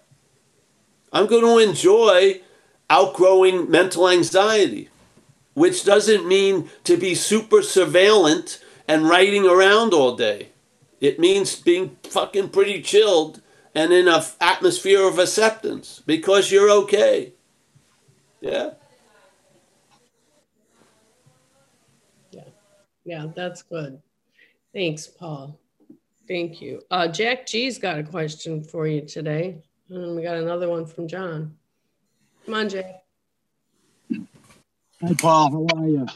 [1.14, 2.42] I'm going to enjoy
[2.90, 4.90] outgrowing mental anxiety,
[5.54, 10.50] which doesn't mean to be super surveillant and writing around all day.
[11.00, 13.42] It means being fucking pretty chilled
[13.76, 17.34] and in an atmosphere of acceptance because you're okay.
[18.42, 18.72] Yeah.
[22.32, 22.44] Yeah.
[23.06, 24.02] Yeah, that's good.
[24.74, 25.60] Thanks, Paul.
[26.28, 26.82] Thank you.
[26.92, 29.62] Uh, Jack G's got a question for you today.
[29.90, 31.58] And we got another one from John.
[32.46, 32.96] Come on, Jay.
[35.02, 35.68] Hi, Paul.
[35.74, 36.08] How are you?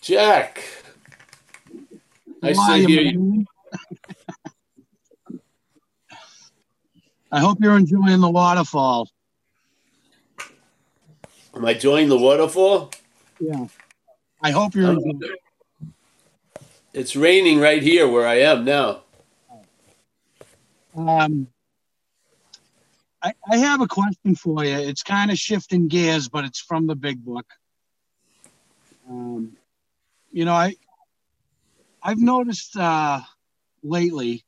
[0.00, 0.62] Jack.
[2.40, 3.44] Nice to hear you.
[7.30, 9.08] I hope you're enjoying the waterfall.
[11.54, 12.90] Am I enjoying the waterfall?
[13.40, 13.66] Yeah.
[14.42, 15.40] I hope you're enjoying it.
[16.94, 19.02] It's raining right here where I am now.
[20.96, 21.48] Um,
[23.22, 24.74] I, I have a question for you.
[24.74, 27.46] It's kind of shifting gears, but it's from the big book.
[29.08, 29.56] Um,
[30.32, 30.76] you know, I
[32.02, 33.20] I've noticed uh,
[33.82, 34.44] lately.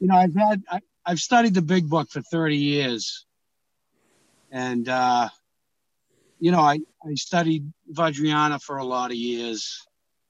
[0.00, 3.26] You know, I've had I, I've studied the big book for thirty years,
[4.50, 5.28] and uh,
[6.38, 9.86] you know, I I studied Vajrayana for a lot of years,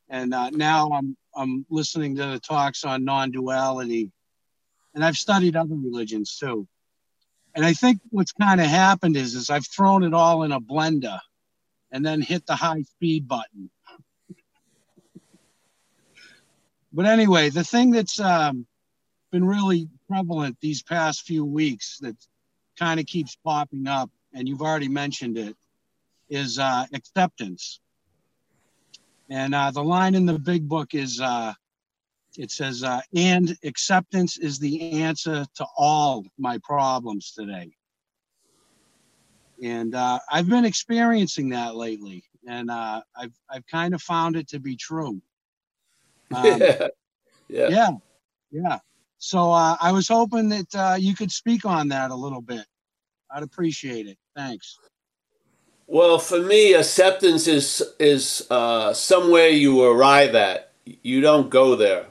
[0.09, 4.11] and uh, now I'm I'm listening to the talks on non-duality,
[4.95, 6.67] and I've studied other religions too.
[7.55, 10.61] And I think what's kind of happened is is I've thrown it all in a
[10.61, 11.19] blender,
[11.91, 13.71] and then hit the high speed button.
[16.93, 18.67] but anyway, the thing that's um,
[19.31, 22.17] been really prevalent these past few weeks that
[22.79, 25.57] kind of keeps popping up, and you've already mentioned it,
[26.29, 27.81] is uh, acceptance.
[29.31, 31.55] And uh, the line in the big book is uh,
[32.39, 37.71] it says, uh, and acceptance is the answer to all my problems today.
[39.63, 44.49] And uh, I've been experiencing that lately, and uh, I've, I've kind of found it
[44.49, 45.21] to be true.
[46.35, 46.89] Um, yeah.
[47.51, 47.69] yeah.
[47.69, 47.91] yeah,
[48.51, 48.79] yeah.
[49.23, 52.67] So uh, I was hoping that uh, you could speak on that a little bit.
[53.31, 54.19] I'd appreciate it.
[54.35, 54.77] Thanks.
[55.87, 60.73] Well, for me, acceptance is is uh, somewhere you arrive at.
[60.85, 62.07] You don't go there.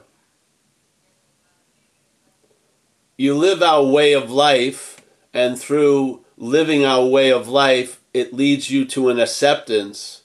[3.18, 5.02] You live our way of life,
[5.34, 10.22] and through living our way of life, it leads you to an acceptance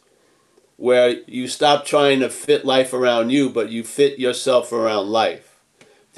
[0.78, 5.57] where you stop trying to fit life around you, but you fit yourself around life.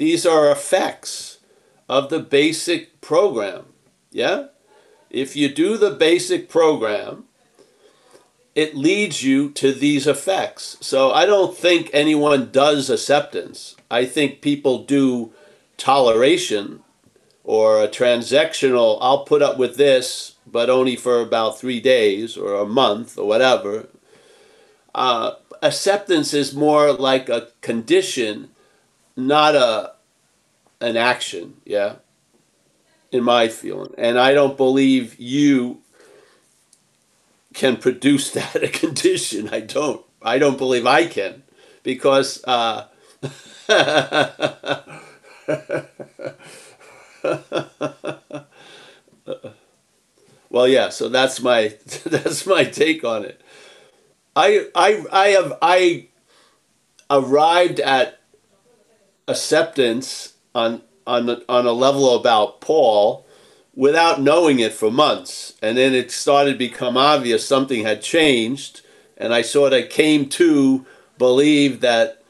[0.00, 1.40] These are effects
[1.86, 3.66] of the basic program.
[4.10, 4.46] Yeah?
[5.10, 7.24] If you do the basic program,
[8.54, 10.78] it leads you to these effects.
[10.80, 13.76] So I don't think anyone does acceptance.
[13.90, 15.34] I think people do
[15.76, 16.80] toleration
[17.44, 22.54] or a transactional, I'll put up with this, but only for about three days or
[22.54, 23.86] a month or whatever.
[24.94, 28.49] Uh, acceptance is more like a condition,
[29.26, 29.92] not a
[30.80, 31.96] an action, yeah,
[33.12, 33.94] in my feeling.
[33.98, 35.82] And I don't believe you
[37.54, 39.48] can produce that a condition.
[39.50, 40.04] I don't.
[40.22, 41.42] I don't believe I can,
[41.82, 42.42] because.
[42.44, 42.86] Uh,
[50.50, 50.88] well, yeah.
[50.88, 53.40] So that's my that's my take on it.
[54.34, 56.08] I I I have I
[57.10, 58.19] arrived at
[59.30, 63.26] acceptance on on on a level about Paul
[63.74, 65.54] without knowing it for months.
[65.62, 68.82] And then it started to become obvious something had changed.
[69.16, 70.84] And I sort of came to
[71.18, 72.22] believe that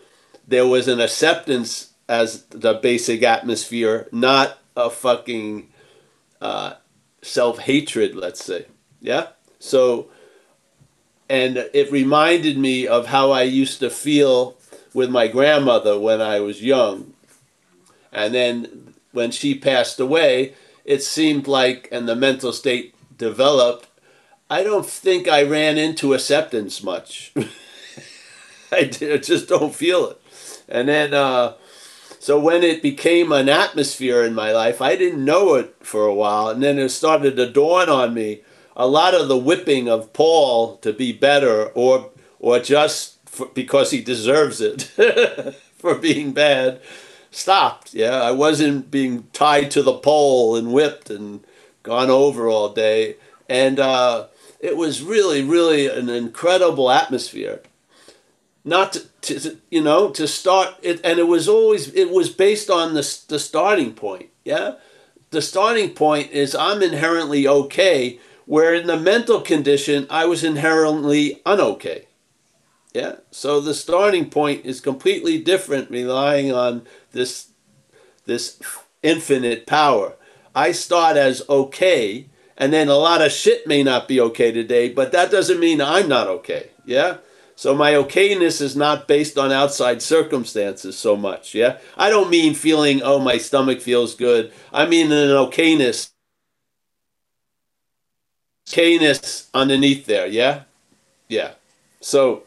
[0.47, 5.69] there was an acceptance as the basic atmosphere, not a fucking
[6.41, 6.75] uh,
[7.23, 8.67] self hatred, let's say.
[9.01, 9.29] Yeah?
[9.59, 10.11] So,
[11.29, 14.57] and it reminded me of how I used to feel
[14.95, 17.15] with my grandmother when I was young.
[18.13, 23.87] And then when she passed away, it seemed like, and the mental state developed,
[24.49, 27.33] I don't think I ran into acceptance much.
[28.73, 30.21] I, just don't feel it.
[30.69, 31.55] And then, uh,
[32.19, 36.15] so when it became an atmosphere in my life, I didn't know it for a
[36.15, 36.49] while.
[36.49, 38.43] And then it started to dawn on me
[38.77, 43.91] a lot of the whipping of Paul to be better or, or just for, because
[43.91, 44.83] he deserves it
[45.79, 46.81] for being bad
[47.31, 47.95] stopped.
[47.95, 51.45] Yeah, I wasn't being tied to the pole and whipped and
[51.83, 53.17] gone over all day.
[53.49, 54.27] And uh,
[54.61, 57.61] it was really, really an incredible atmosphere.
[58.65, 62.69] Not to, to, you know, to start it, and it was always it was based
[62.69, 64.29] on the the starting point.
[64.45, 64.75] Yeah,
[65.31, 71.41] the starting point is I'm inherently okay, where in the mental condition I was inherently
[71.47, 72.05] unokay.
[72.93, 77.49] Yeah, so the starting point is completely different, relying on this
[78.27, 78.61] this
[79.03, 80.17] infinite power.
[80.55, 84.89] I start as okay, and then a lot of shit may not be okay today,
[84.89, 86.71] but that doesn't mean I'm not okay.
[86.85, 87.19] Yeah?
[87.55, 91.55] So my okayness is not based on outside circumstances so much.
[91.55, 91.79] Yeah?
[91.97, 94.53] I don't mean feeling, oh, my stomach feels good.
[94.73, 96.11] I mean an okayness.
[98.69, 100.27] Okayness underneath there.
[100.27, 100.63] Yeah?
[101.29, 101.53] Yeah.
[102.01, 102.45] So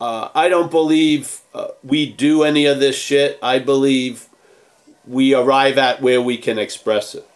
[0.00, 3.38] uh, I don't believe uh, we do any of this shit.
[3.42, 4.26] I believe
[5.06, 7.26] we arrive at where we can express it.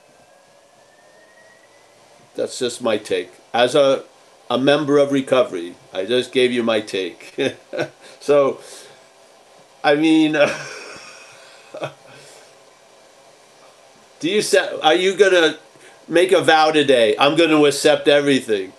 [2.36, 3.30] That's just my take.
[3.52, 4.04] As a,
[4.48, 7.34] a member of recovery, I just gave you my take.
[8.20, 8.60] so,
[9.82, 10.32] I mean,
[14.20, 15.58] do you set, are you going to
[16.08, 17.14] make a vow today?
[17.18, 18.72] I'm going to accept everything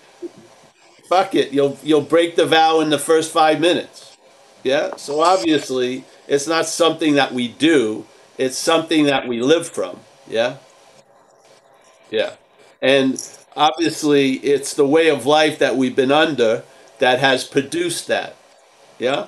[1.10, 4.18] fuck it, you'll you'll break the vow in the first five minutes.
[4.64, 4.96] Yeah.
[4.96, 8.06] So obviously, it's not something that we do.
[8.38, 10.00] It's something that we live from.
[10.28, 10.58] Yeah.
[12.10, 12.34] Yeah.
[12.82, 13.22] And
[13.56, 16.64] obviously, it's the way of life that we've been under
[17.00, 18.36] that has produced that.
[19.00, 19.28] Yeah.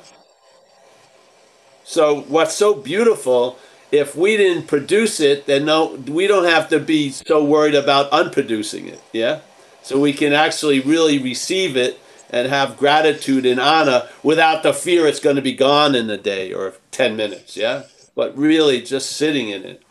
[1.83, 3.57] So what's so beautiful?
[3.91, 8.11] If we didn't produce it, then no, we don't have to be so worried about
[8.11, 9.01] unproducing it.
[9.13, 9.39] Yeah,
[9.87, 11.97] so we can actually really receive it
[12.29, 16.17] and have gratitude and honor without the fear it's going to be gone in a
[16.17, 17.55] day or ten minutes.
[17.55, 17.83] Yeah,
[18.13, 19.81] but really just sitting in it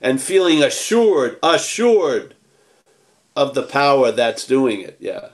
[0.00, 2.34] and feeling assured, assured
[3.36, 4.96] of the power that's doing it.
[4.98, 5.28] Yeah.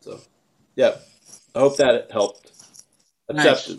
[0.00, 0.20] So,
[0.74, 0.96] yeah.
[1.54, 2.52] I hope that helped.
[3.32, 3.74] Nice.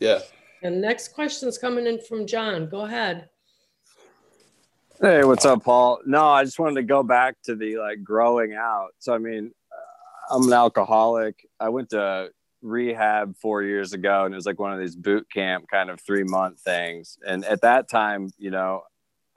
[0.00, 0.18] Yeah.
[0.62, 2.68] And next question is coming in from John.
[2.68, 3.28] Go ahead.
[5.04, 5.98] Hey, what's up, Paul?
[6.06, 8.90] No, I just wanted to go back to the like growing out.
[9.00, 11.44] So, I mean, uh, I'm an alcoholic.
[11.58, 12.30] I went to
[12.62, 16.00] rehab four years ago, and it was like one of these boot camp kind of
[16.00, 17.18] three month things.
[17.26, 18.82] And at that time, you know,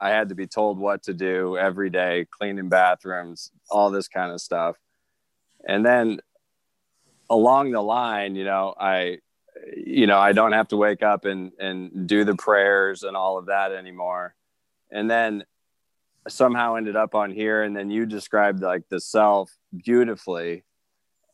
[0.00, 4.30] I had to be told what to do every day, cleaning bathrooms, all this kind
[4.30, 4.76] of stuff.
[5.66, 6.20] And then
[7.28, 9.18] along the line, you know, I,
[9.76, 13.36] you know, I don't have to wake up and and do the prayers and all
[13.36, 14.36] of that anymore.
[14.92, 15.42] And then
[16.28, 20.64] somehow ended up on here, and then you described like the self beautifully,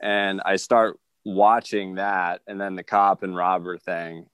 [0.01, 4.27] and I start watching that, and then the cop and robber thing,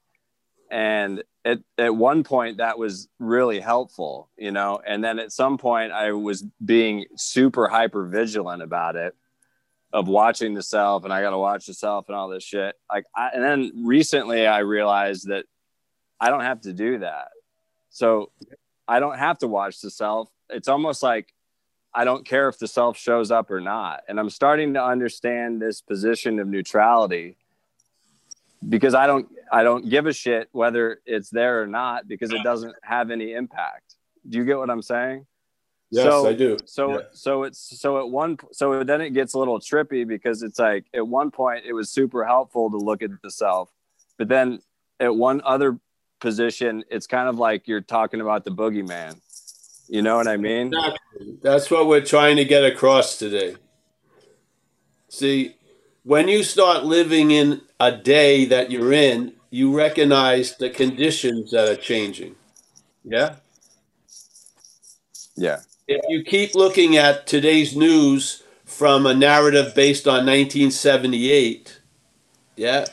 [0.71, 4.81] and at, at one point that was really helpful you know?
[4.87, 9.15] And then at some point i was being super hyper vigilant about it
[9.93, 12.75] of watching the self and i got to watch the self and all this shit.
[12.93, 15.47] Like I, and then recently i realized that
[16.21, 17.29] i don't have to do that.
[17.91, 18.31] So
[18.87, 21.33] i don't have to watch the self it's almost like
[21.95, 25.61] i don't care if the self shows up or not and i'm starting to understand
[25.61, 27.37] this position of neutrality
[28.67, 32.43] because I don't I don't give a shit whether it's there or not because it
[32.43, 33.95] doesn't have any impact.
[34.29, 35.27] Do you get what I'm saying?
[35.91, 36.59] Yes, so, I do.
[36.67, 37.05] So Yeah.
[37.13, 40.87] so it's so at one so then it gets a little trippy because it's like
[40.93, 43.71] at one point it was super helpful to look at the self,
[44.19, 44.61] but then
[45.01, 45.79] at one other
[46.21, 49.19] position it's kind of like you're talking about the boogeyman.
[49.89, 50.69] You know what I mean?
[50.69, 51.39] Exactly.
[51.43, 53.57] That's what we're trying to get across today.
[55.09, 55.57] See,
[56.03, 61.69] when you start living in a day that you're in, you recognize the conditions that
[61.69, 62.37] are changing.
[63.03, 63.37] Yeah?
[65.37, 65.61] Yeah.
[65.87, 71.81] If you keep looking at today's news from a narrative based on 1978,
[72.57, 72.85] yeah,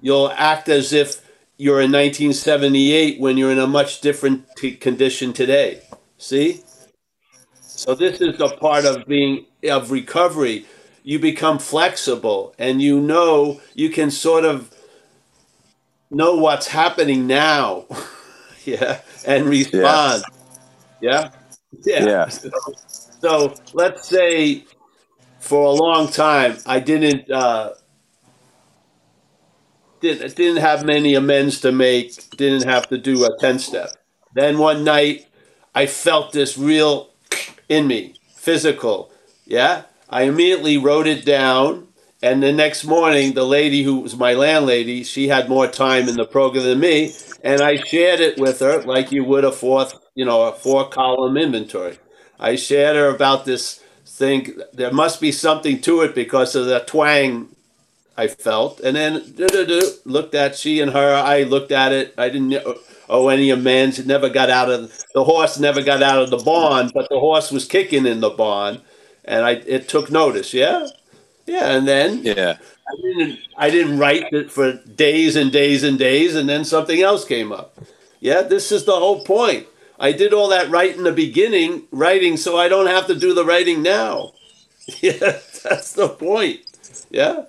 [0.00, 5.32] you'll act as if you're in 1978 when you're in a much different t- condition
[5.32, 5.82] today.
[6.22, 6.62] See?
[7.60, 10.66] So this is a part of being of recovery.
[11.02, 14.70] You become flexible and you know you can sort of
[16.12, 17.86] know what's happening now.
[18.64, 20.22] yeah, and respond.
[21.00, 21.30] Yeah.
[21.84, 22.04] Yeah.
[22.04, 22.30] Yeah.
[23.20, 24.64] So let's say
[25.40, 27.74] for a long time I didn't uh,
[30.00, 32.30] didn't didn't have many amends to make.
[32.36, 33.90] Didn't have to do a ten step.
[34.34, 35.26] Then one night
[35.74, 37.10] I felt this real
[37.68, 39.10] in me, physical.
[39.46, 41.88] Yeah, I immediately wrote it down.
[42.22, 46.14] And the next morning, the lady who was my landlady, she had more time in
[46.16, 47.12] the program than me,
[47.42, 50.88] and I shared it with her like you would a fourth, you know, a four
[50.88, 51.98] column inventory.
[52.38, 54.60] I shared her about this thing.
[54.72, 57.48] There must be something to it because of the twang
[58.16, 58.80] I felt.
[58.80, 59.34] And then
[60.04, 61.14] looked at she and her.
[61.14, 62.14] I looked at it.
[62.18, 62.52] I didn't
[63.08, 63.98] owe any amends.
[63.98, 65.58] It never got out of the horse.
[65.58, 68.80] Never got out of the barn, but the horse was kicking in the barn,
[69.24, 70.54] and I it took notice.
[70.54, 70.86] Yeah,
[71.46, 71.72] yeah.
[71.76, 72.58] And then Yeah.
[72.88, 77.00] I didn't I didn't write it for days and days and days, and then something
[77.00, 77.78] else came up.
[78.20, 79.66] Yeah, this is the whole point.
[79.98, 83.34] I did all that right in the beginning, writing, so I don't have to do
[83.34, 84.32] the writing now.
[85.00, 86.60] Yeah, that's the point.
[87.10, 87.44] Yeah.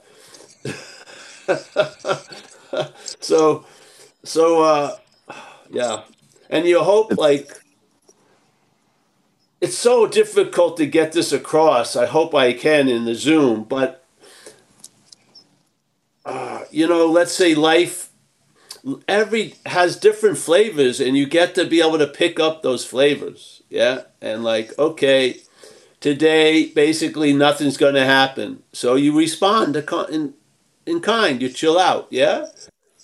[3.19, 3.65] so,
[4.23, 4.97] so, uh,
[5.73, 6.03] yeah,
[6.49, 7.51] and you hope like
[9.59, 11.95] it's so difficult to get this across.
[11.95, 14.05] I hope I can in the Zoom, but
[16.25, 18.11] uh, you know, let's say life
[19.07, 23.63] every has different flavors and you get to be able to pick up those flavors.
[23.69, 24.01] Yeah.
[24.21, 25.39] And like okay
[25.99, 28.63] today basically nothing's going to happen.
[28.73, 30.33] So you respond to con- in,
[30.85, 31.41] in kind.
[31.41, 32.07] You chill out.
[32.09, 32.47] Yeah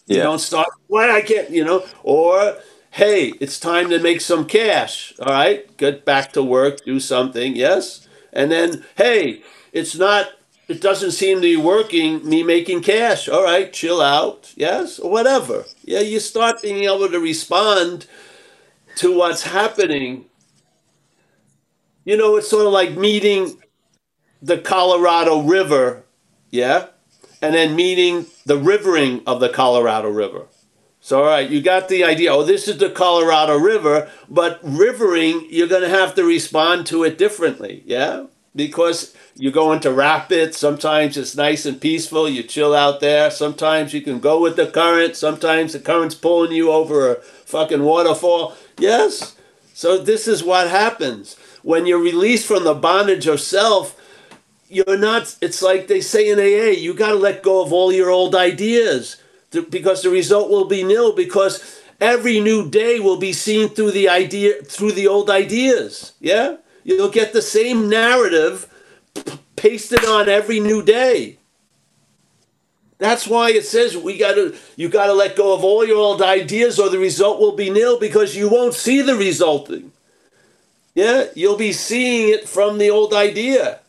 [0.10, 0.24] you Yeah.
[0.24, 2.58] don't start why i can't you know or
[2.92, 5.78] hey it's time to make some cash all right?
[5.78, 8.08] Get back to work do something yes?
[8.34, 9.44] And then hey
[9.74, 10.28] it's not
[10.70, 15.00] it doesn't seem to be working me making cash all right chill out yes?
[15.00, 15.66] Or whatever.
[15.84, 18.08] Yeah you start being able to respond
[18.98, 20.26] to what's happening.
[22.06, 23.60] You know it's sort of like meeting
[24.42, 26.04] the colorado river
[26.52, 26.88] yeah?
[27.42, 30.48] And then meeting the rivering of the colorado river
[31.00, 32.34] So, all right, you got the idea.
[32.34, 37.04] Oh, this is the Colorado River, but rivering, you're going to have to respond to
[37.06, 37.84] it differently.
[37.86, 38.26] Yeah.
[38.54, 40.58] Because you go into rapids.
[40.58, 42.28] Sometimes it's nice and peaceful.
[42.28, 43.32] You chill out there.
[43.32, 45.16] Sometimes you can go with the current.
[45.16, 48.56] Sometimes the current's pulling you over a fucking waterfall.
[48.78, 49.38] Yes.
[49.74, 51.38] So, this is what happens.
[51.62, 53.96] When you're released from the bondage of self,
[54.70, 57.92] you're not, it's like they say in AA, you got to let go of all
[57.92, 59.18] your old ideas.
[59.52, 64.08] Because the result will be nil because every new day will be seen through the
[64.08, 66.58] idea through the old ideas yeah?
[66.84, 68.68] You'll get the same narrative
[69.56, 71.38] pasted on every new day.
[73.00, 75.98] That's why it says we got to you got to let go of all your
[75.98, 79.92] old ideas or the result will be nil because you won't see the resulting.
[80.94, 81.26] Yeah?
[81.36, 83.80] You'll be seeing it from the old idea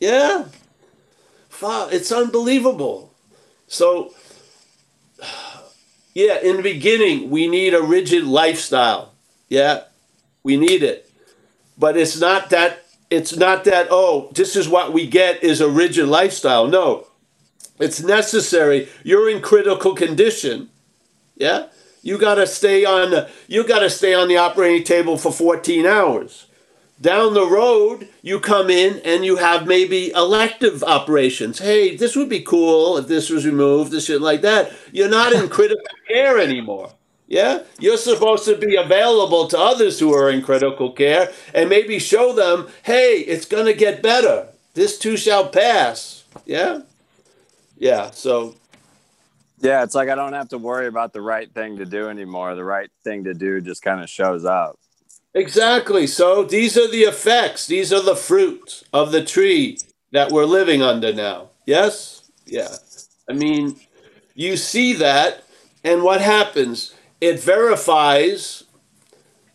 [0.00, 0.44] yeah
[1.90, 3.12] it's unbelievable
[3.66, 4.12] so
[6.18, 9.12] yeah, in the beginning, we need a rigid lifestyle.
[9.48, 9.84] Yeah,
[10.42, 11.08] we need it.
[11.78, 15.68] But it's not that, it's not that, oh, this is what we get is a
[15.68, 16.66] rigid lifestyle.
[16.66, 17.06] No,
[17.78, 18.88] it's necessary.
[19.04, 20.70] You're in critical condition.
[21.36, 21.68] Yeah,
[22.02, 25.30] you got to stay on, the, you got to stay on the operating table for
[25.30, 26.47] 14 hours.
[27.00, 31.60] Down the road, you come in and you have maybe elective operations.
[31.60, 34.72] Hey, this would be cool if this was removed, this shit like that.
[34.90, 36.90] You're not in critical care anymore.
[37.28, 37.62] Yeah?
[37.78, 42.32] You're supposed to be available to others who are in critical care and maybe show
[42.32, 44.48] them, hey, it's going to get better.
[44.74, 46.24] This too shall pass.
[46.46, 46.80] Yeah?
[47.76, 48.10] Yeah.
[48.10, 48.56] So.
[49.60, 52.54] Yeah, it's like I don't have to worry about the right thing to do anymore.
[52.54, 54.77] The right thing to do just kind of shows up.
[55.38, 56.08] Exactly.
[56.08, 57.66] So these are the effects.
[57.68, 59.78] These are the fruits of the tree
[60.10, 61.50] that we're living under now.
[61.64, 62.28] Yes?
[62.44, 62.74] Yeah.
[63.30, 63.76] I mean,
[64.34, 65.44] you see that,
[65.84, 66.92] and what happens?
[67.20, 68.64] It verifies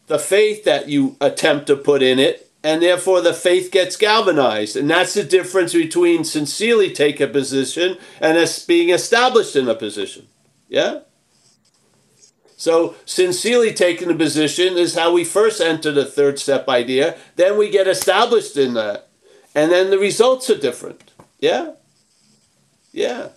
[0.07, 4.77] the faith that you attempt to put in it, and therefore the faith gets galvanized.
[4.77, 9.75] And that's the difference between sincerely take a position and as being established in a
[9.75, 10.27] position.
[10.69, 10.99] Yeah?
[12.63, 17.17] So, sincerely taking a position is how we first enter the third step idea.
[17.35, 19.09] Then we get established in that.
[19.53, 21.11] And then the results are different.
[21.41, 21.73] Yeah?
[22.93, 23.31] Yeah.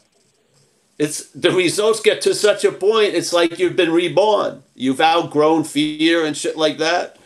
[0.96, 4.62] It's the results get to such a point, it's like you've been reborn.
[4.76, 7.18] You've outgrown fear and shit like that.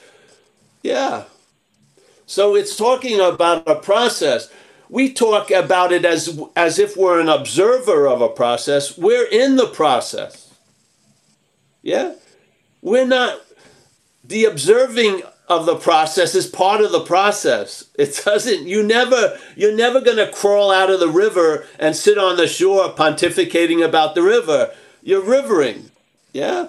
[0.83, 1.25] Yeah.
[2.25, 4.49] So it's talking about a process.
[4.89, 8.97] We talk about it as as if we're an observer of a process.
[8.97, 10.50] We're in the process.
[11.83, 12.15] Yeah?
[12.83, 13.41] We're not,
[14.25, 17.91] the observing of the process is part of the process.
[17.99, 22.19] It doesn't, you never, you're never going to crawl out of the river and sit
[22.19, 24.73] on the shore pontificating about the river.
[25.03, 25.91] You're rivering.
[26.33, 26.69] Yeah?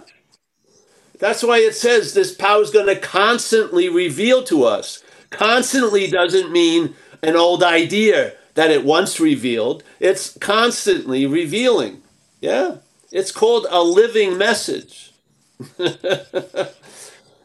[1.19, 5.03] That's why it says this power is going to constantly reveal to us.
[5.29, 12.01] Constantly doesn't mean an old idea that it once revealed, it's constantly revealing.
[12.41, 12.77] Yeah?
[13.11, 15.11] It's called a living message.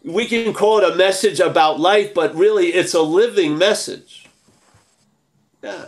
[0.04, 4.26] we can call it a message about life, but really it's a living message.
[5.62, 5.86] Yeah.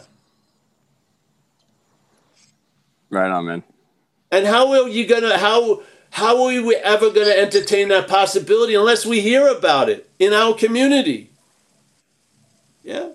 [3.11, 3.63] Right on, man.
[4.31, 9.07] And how are you gonna how how are we ever gonna entertain that possibility unless
[9.07, 11.31] we hear about it in our community?
[12.83, 13.11] Yeah.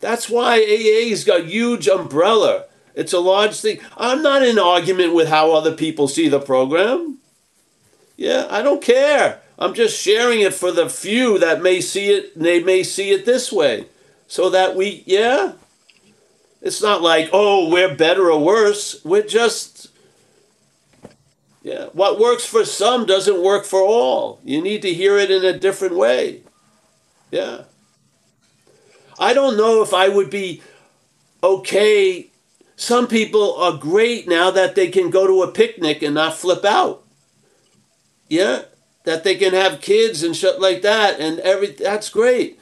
[0.00, 2.66] That's why AA's got huge umbrella.
[2.94, 3.80] It's a large thing.
[3.96, 7.18] I'm not in argument with how other people see the program.
[8.16, 9.40] Yeah, I don't care.
[9.58, 13.26] I'm just sharing it for the few that may see it, they may see it
[13.26, 13.86] this way.
[14.26, 15.52] So that we, yeah.
[16.62, 19.02] It's not like, oh, we're better or worse.
[19.04, 19.88] We're just,
[21.62, 21.86] yeah.
[21.92, 24.40] What works for some doesn't work for all.
[24.44, 26.42] You need to hear it in a different way.
[27.30, 27.62] Yeah.
[29.18, 30.62] I don't know if I would be
[31.42, 32.29] okay
[32.80, 36.64] some people are great now that they can go to a picnic and not flip
[36.64, 37.06] out.
[38.26, 38.62] Yeah,
[39.04, 42.58] that they can have kids and shit like that, and every that's great.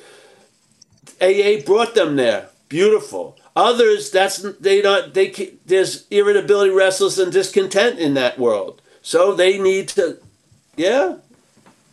[1.21, 2.49] AA brought them there.
[2.69, 3.39] Beautiful.
[3.55, 8.83] Others, that's they don't they there's irritability, restlessness, and discontent in that world.
[9.03, 10.19] So they need to,
[10.77, 11.19] yeah,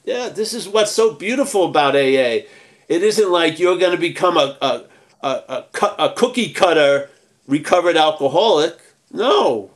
[0.04, 0.30] yeah.
[0.30, 2.50] This is what's so beautiful about AA.
[2.88, 4.84] It isn't like you're going to become a a,
[5.22, 7.12] a, a, a cookie cutter
[7.48, 8.80] recovered alcoholic.
[9.12, 9.72] No.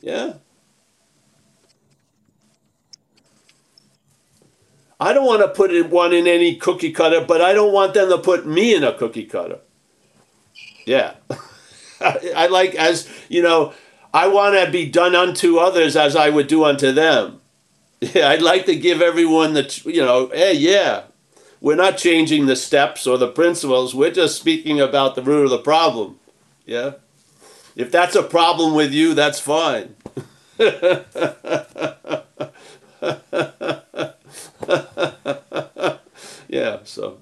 [0.00, 0.34] Yeah.
[4.98, 8.10] I don't want to put one in any cookie cutter, but I don't want them
[8.10, 9.60] to put me in a cookie cutter.
[10.84, 11.14] Yeah.
[12.00, 13.72] I, like, as you know,
[14.12, 17.40] I want to be done unto others as I would do unto them.
[18.00, 21.04] Yeah, I'd like to give everyone the, you know, hey, yeah,
[21.60, 23.94] we're not changing the steps or the principles.
[23.94, 26.19] We're just speaking about the root of the problem.
[26.70, 26.92] Yeah.
[27.74, 29.96] If that's a problem with you, that's fine.
[36.48, 37.18] yeah, so.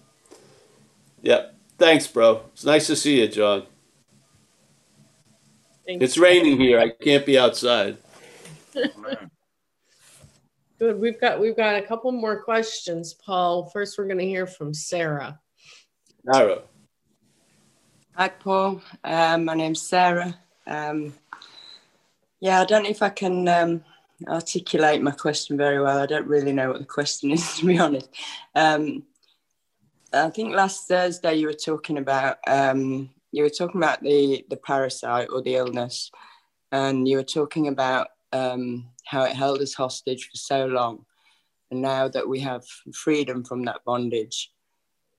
[1.23, 1.47] Yeah.
[1.79, 2.43] Thanks, bro.
[2.53, 3.63] It's nice to see you, John.
[5.87, 6.05] Thanks.
[6.05, 6.79] It's raining here.
[6.79, 7.97] I can't be outside.
[10.79, 11.01] Good.
[11.01, 13.71] We've got we've got a couple more questions, Paul.
[13.71, 15.41] First, we're going to hear from Sarah.
[16.23, 16.61] Nara.
[18.19, 18.83] Hi, Paul.
[19.05, 20.37] Um, my name's Sarah.
[20.67, 21.15] Um,
[22.41, 23.85] yeah, I don't know if I can um,
[24.27, 26.01] articulate my question very well.
[26.01, 28.09] I don't really know what the question is, to be honest.
[28.57, 29.05] Um,
[30.13, 34.57] I think last Thursday you were talking about um, you were talking about the the
[34.57, 36.11] parasite or the illness,
[36.73, 41.05] and you were talking about um, how it held us hostage for so long,
[41.71, 44.51] and now that we have freedom from that bondage,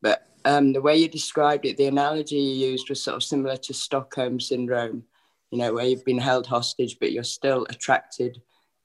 [0.01, 3.55] but um, the way you described it, the analogy you used was sort of similar
[3.55, 5.03] to Stockholm syndrome,
[5.51, 8.41] you know, where you've been held hostage, but you're still attracted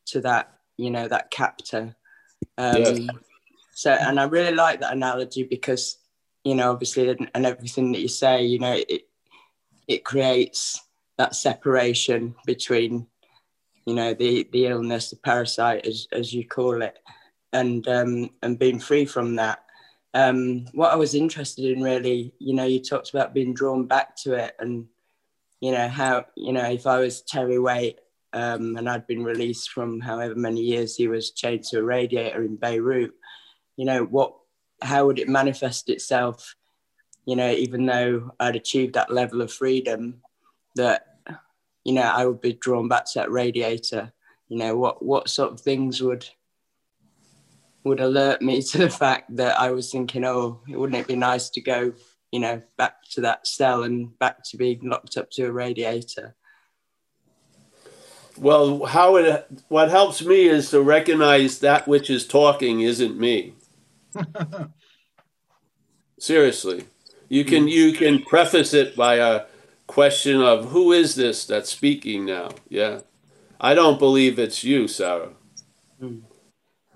[0.07, 1.97] to that, you know, that captor.
[2.59, 3.09] Um, Yes.
[3.77, 5.97] So, and I really like that analogy because,
[6.45, 9.09] you know, obviously, and, and everything that you say, you know, it
[9.89, 10.81] it creates
[11.19, 13.07] that separation between,
[13.87, 16.99] you know, the the illness, the parasite, as as you call it,
[17.53, 19.64] and um, and being free from that
[20.15, 24.17] um, what I was interested in really, you know, you talked about being drawn back
[24.19, 24.87] to it and,
[25.61, 27.99] you know, how, you know, if I was Terry Waite
[28.33, 32.45] um, and I'd been released from however many years he was chained to a radiator
[32.45, 33.13] in Beirut,
[33.77, 34.35] you know, what,
[34.81, 36.55] how would it manifest itself,
[37.27, 40.23] you know, even though I'd achieved that level of freedom
[40.77, 41.07] that,
[41.83, 44.13] you know, I would be drawn back to that radiator,
[44.49, 46.25] you know, what, what sort of things would,
[47.85, 51.51] would alert me to the fact that I was thinking, oh, wouldn't it be nice
[51.51, 51.93] to go,
[52.33, 56.35] you know, back to that cell and back to being locked up to a radiator?
[58.37, 63.55] Well, how it what helps me is to recognize that which is talking isn't me.
[66.19, 66.87] Seriously.
[67.29, 69.47] You can you can preface it by a
[69.87, 72.51] question of who is this that's speaking now?
[72.69, 73.01] Yeah.
[73.61, 75.31] I don't believe it's you, Sarah.
[76.03, 76.23] Mm.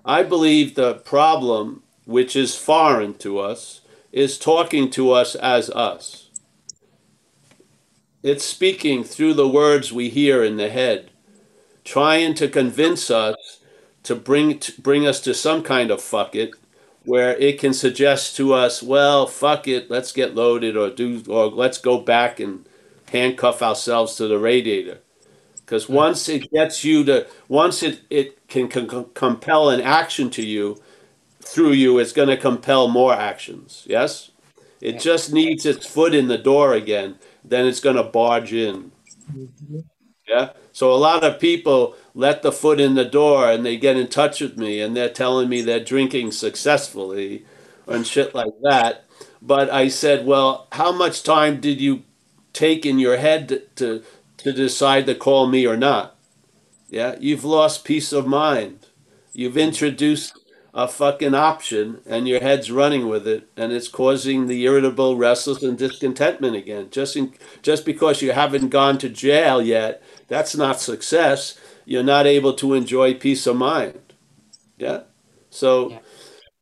[0.09, 3.81] I believe the problem which is foreign to us
[4.11, 6.29] is talking to us as us.
[8.23, 11.11] It's speaking through the words we hear in the head,
[11.83, 13.59] trying to convince us
[14.01, 16.55] to bring to bring us to some kind of fuck it,
[17.03, 21.51] where it can suggest to us, well, fuck it, let's get loaded, or do, or
[21.51, 22.65] let's go back and
[23.11, 25.01] handcuff ourselves to the radiator.
[25.69, 28.67] Because once it gets you to, once it it can,
[29.13, 30.81] compel an action to you,
[31.41, 33.83] through you, it's going to compel more actions.
[33.87, 34.31] Yes,
[34.81, 34.99] it Yeah.
[34.99, 37.19] just needs its foot in the door again.
[37.45, 38.91] Then it's going to barge in.
[39.31, 39.81] Mm-hmm.
[40.27, 40.53] Yeah.
[40.71, 44.07] So a lot of people let the foot in the door and they get in
[44.07, 47.45] touch with me and they're telling me they're drinking successfully
[47.85, 49.05] and shit like that.
[49.39, 52.01] But I said, well, how much time did you
[52.53, 54.03] take in your head to, to,
[54.43, 56.17] to decide to call me or not?
[56.89, 57.15] Yeah.
[57.19, 58.87] You've lost peace of mind.
[59.33, 60.37] You've introduced
[60.73, 65.63] a fucking option and your head's running with it and it's causing the irritable, restless,
[65.63, 66.89] and discontentment again.
[66.91, 71.59] Just in, just because you haven't gone to jail yet, that's not success.
[71.85, 74.01] You're not able to enjoy peace of mind.
[74.77, 75.03] Yeah.
[75.49, 75.99] So Yeah.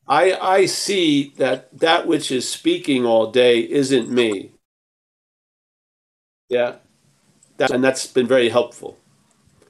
[0.08, 4.52] I I see that that which is speaking all day isn't me.
[6.50, 6.78] Yeah.
[7.58, 8.98] That, and that's been very helpful.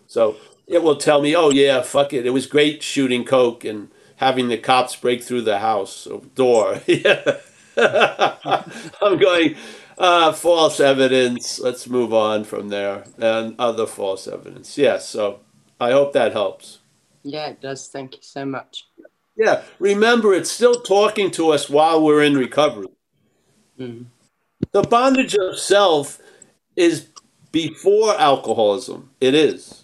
[0.08, 2.26] So it will tell me, oh yeah, fuck it.
[2.26, 6.82] It was great shooting coke and having the cops break through the house door.
[6.88, 7.38] yeah.
[9.02, 9.56] I'm going,
[9.98, 11.60] uh, false evidence.
[11.60, 13.06] Let's move on from there.
[13.18, 14.78] And other false evidence.
[14.78, 15.08] Yes.
[15.08, 15.40] so
[15.80, 16.80] I hope that helps.
[17.24, 17.88] Yeah, it does.
[17.88, 18.88] Thank you so much.
[19.36, 19.64] Yeah.
[19.80, 22.88] Remember, it's still talking to us while we're in recovery.
[23.80, 24.06] Mm.
[24.72, 26.20] The bondage of self
[26.76, 27.08] is
[27.52, 29.12] before alcoholism.
[29.20, 29.84] It is.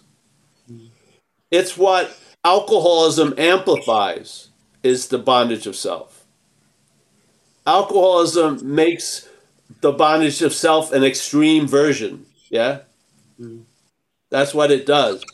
[1.50, 4.48] It's what alcoholism amplifies
[4.82, 6.24] is the bondage of self.
[7.66, 9.28] Alcoholism makes
[9.80, 12.26] the bondage of self an extreme version.
[12.50, 12.80] Yeah?
[14.30, 15.24] That's what it does.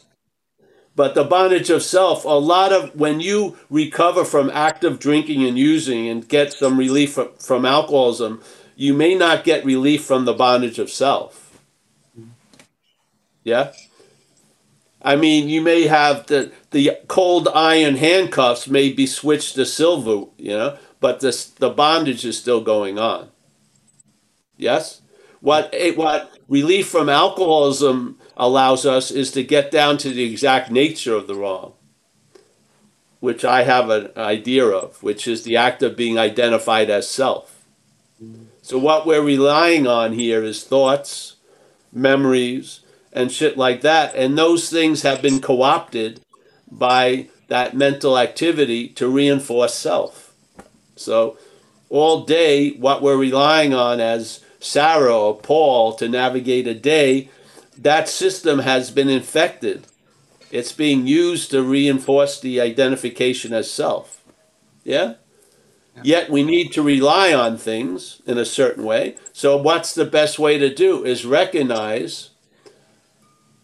[0.94, 5.58] But the bondage of self, a lot of when you recover from active drinking and
[5.58, 8.42] using and get some relief from, from alcoholism,
[8.76, 11.49] you may not get relief from the bondage of self.
[13.50, 13.72] Yeah?
[15.02, 20.26] I mean, you may have the the cold iron handcuffs may be switched to silver,
[20.36, 23.30] you know, but this the bondage is still going on.
[24.56, 25.00] Yes,
[25.40, 30.70] what eh, what relief from alcoholism allows us is to get down to the exact
[30.70, 31.72] nature of the wrong,
[33.18, 37.64] which I have an idea of, which is the act of being identified as self.
[38.22, 38.44] Mm-hmm.
[38.62, 41.36] So what we're relying on here is thoughts,
[41.90, 42.80] memories,
[43.12, 44.14] and shit like that.
[44.14, 46.20] And those things have been co opted
[46.70, 50.34] by that mental activity to reinforce self.
[50.96, 51.36] So,
[51.88, 57.28] all day, what we're relying on as Sarah or Paul to navigate a day,
[57.76, 59.86] that system has been infected.
[60.52, 64.22] It's being used to reinforce the identification as self.
[64.84, 65.14] Yeah?
[66.02, 69.16] Yet we need to rely on things in a certain way.
[69.32, 72.29] So, what's the best way to do is recognize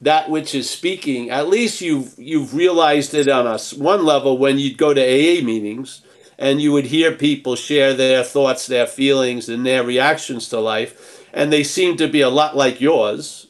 [0.01, 1.31] that which is speaking.
[1.31, 5.43] At least you've you've realized it on us one level when you'd go to AA
[5.43, 6.03] meetings
[6.39, 11.25] and you would hear people share their thoughts, their feelings, and their reactions to life,
[11.33, 13.47] and they seem to be a lot like yours.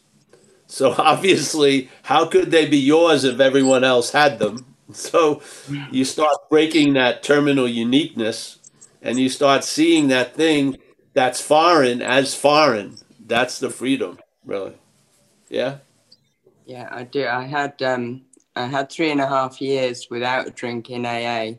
[0.66, 4.66] So obviously, how could they be yours if everyone else had them?
[4.92, 5.42] So
[5.90, 8.60] you start breaking that terminal uniqueness
[9.02, 10.78] and you start seeing that thing
[11.12, 12.98] that's foreign as foreign.
[13.18, 14.74] That's the freedom, really.
[15.48, 15.78] Yeah.
[16.66, 17.26] Yeah, I do.
[17.26, 18.22] I had um,
[18.56, 21.58] I had three and a half years without a drink in AA.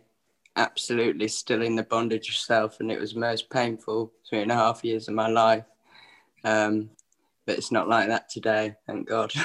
[0.57, 4.51] Absolutely, still in the bondage of self, and it was the most painful three and
[4.51, 5.63] a half years of my life.
[6.43, 6.89] Um,
[7.45, 9.31] but it's not like that today, thank God.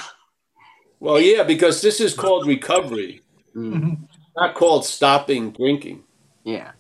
[1.01, 3.23] Well, yeah, because this is called recovery,
[3.57, 4.07] Mm,
[4.37, 6.05] not called stopping drinking.
[6.45, 6.71] yeah,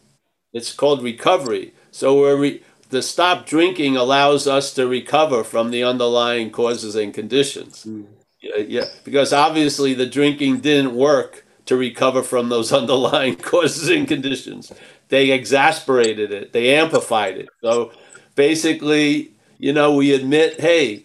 [0.52, 1.74] It's called recovery.
[1.90, 7.12] So we're re- the stop drinking allows us to recover from the underlying causes and
[7.12, 7.84] conditions.
[7.84, 8.06] Mm.
[8.42, 14.72] Yeah, because obviously the drinking didn't work to recover from those underlying causes and conditions.
[15.08, 16.52] They exasperated it.
[16.52, 17.48] They amplified it.
[17.62, 17.92] So
[18.34, 21.04] basically, you know, we admit, hey,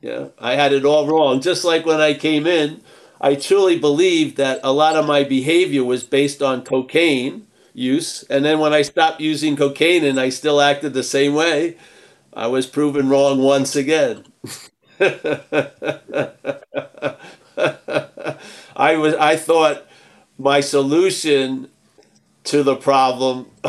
[0.00, 1.40] yeah, I had it all wrong.
[1.40, 2.80] Just like when I came in,
[3.20, 8.22] I truly believed that a lot of my behavior was based on cocaine use.
[8.24, 11.76] And then when I stopped using cocaine and I still acted the same way,
[12.32, 14.24] I was proven wrong once again.
[18.76, 19.86] I was I thought
[20.38, 21.68] my solution
[22.44, 23.46] to the problem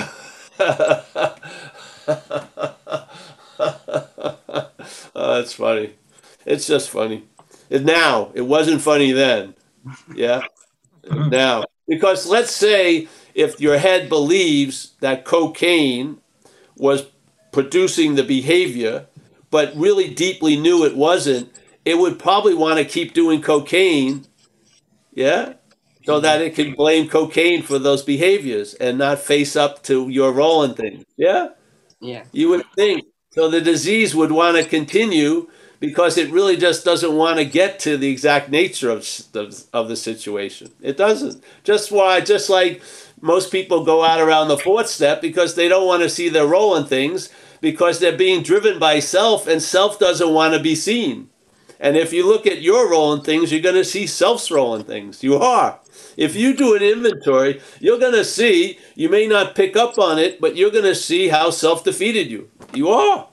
[3.60, 5.94] oh, that's funny.
[6.46, 7.24] It's just funny.
[7.70, 9.56] And now it wasn't funny then.
[10.14, 10.42] Yeah.
[11.10, 16.18] now, because let's say if your head believes that cocaine
[16.76, 17.06] was
[17.52, 19.08] producing the behavior,
[19.52, 21.52] but really deeply knew it wasn't,
[21.86, 24.26] it would probably want to keep doing cocaine.
[25.14, 25.54] Yeah.
[26.06, 30.32] So that it can blame cocaine for those behaviors and not face up to your
[30.34, 31.06] role in things.
[31.18, 31.50] Yeah.
[32.02, 33.06] yeah, You would think.
[33.32, 37.80] So the disease would want to continue because it really just doesn't want to get
[37.80, 39.02] to the exact nature of
[39.34, 40.72] the, of the situation.
[40.82, 41.44] It doesn't.
[41.64, 42.82] Just why, just like
[43.22, 46.48] most people go out around the fourth step because they don't want to see their
[46.48, 47.30] role in things
[47.62, 51.30] because they're being driven by self and self doesn't want to be seen.
[51.80, 54.76] And if you look at your role in things, you're going to see self's role
[54.76, 55.24] in things.
[55.24, 55.80] You are.
[56.18, 60.20] If you do an inventory, you're going to see, you may not pick up on
[60.20, 62.50] it, but you're going to see how self defeated you.
[62.74, 63.28] You are.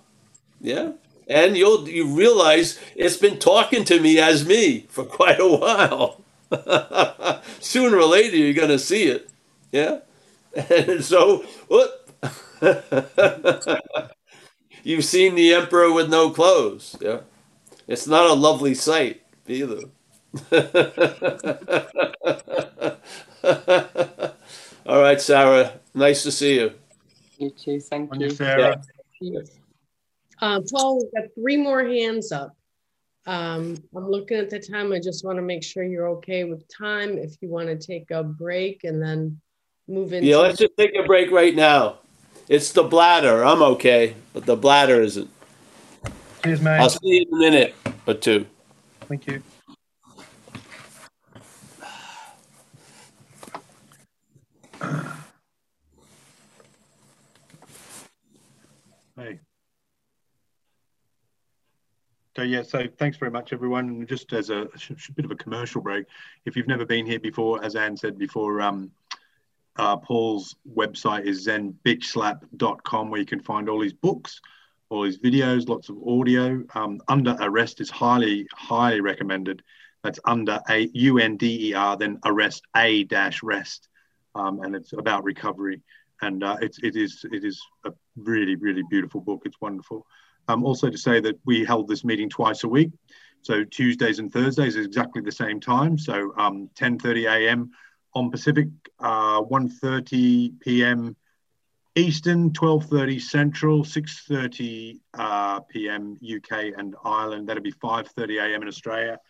[0.61, 0.93] Yeah.
[1.29, 6.22] And you'll you realize it's been talking to me as me for quite a while.
[7.61, 9.29] Sooner or later you're gonna see it.
[9.72, 10.01] Yeah?
[10.70, 12.09] And so what
[14.87, 16.97] you've seen the emperor with no clothes.
[17.01, 17.20] Yeah.
[17.89, 19.80] It's not a lovely sight either.
[24.87, 25.80] All right, Sarah.
[25.93, 26.72] Nice to see you.
[27.39, 27.80] you too.
[27.80, 28.28] Thank On you.
[28.28, 28.80] you, Sarah.
[30.41, 32.57] Uh, Paul, we've got three more hands up.
[33.26, 34.93] Um, I'm looking at the time.
[34.93, 37.18] I just want to make sure you're okay with time.
[37.18, 39.41] If you want to take a break and then
[39.89, 40.28] move into.
[40.28, 41.99] Yeah, let's just take a break right now.
[42.49, 43.45] It's the bladder.
[43.45, 45.29] I'm okay, but the bladder isn't.
[46.45, 46.79] Cheers, mate.
[46.79, 47.75] I'll see you in a minute
[48.07, 48.47] or two.
[49.09, 49.43] Thank you.
[59.17, 59.41] Hey.
[62.37, 64.07] So yeah, so thanks very much, everyone.
[64.07, 66.05] Just as a, sh- sh- bit of a commercial break,
[66.45, 68.91] if you've never been here before, as Anne said before, um,
[69.79, 74.41] uh, Paul's website is zenbitchslap.com, where you can find all his books,
[74.89, 76.62] all his videos, lots of audio.
[76.74, 79.62] Um, Under Arrest is highly, highly recommended.
[80.07, 83.89] That's under a U N D E R, then arrest a dash rest,
[84.37, 85.83] um, and it's about recovery.
[86.22, 89.43] And uh, it's it is it is a really really beautiful book.
[89.45, 90.07] It's wonderful.
[90.47, 92.91] Um, also to say that we held this meeting twice a week,
[93.43, 95.99] so Tuesdays and Thursdays is exactly the same time.
[95.99, 97.72] So um, 10:30 a.m.
[98.17, 101.14] on Pacific, uh, 1:30 p.m.
[101.95, 106.19] Eastern, 12:30 Central, 6:30 uh, p.m.
[106.23, 107.47] UK and Ireland.
[107.47, 108.62] That'll be 5:30 a.m.
[108.62, 109.21] in Australia.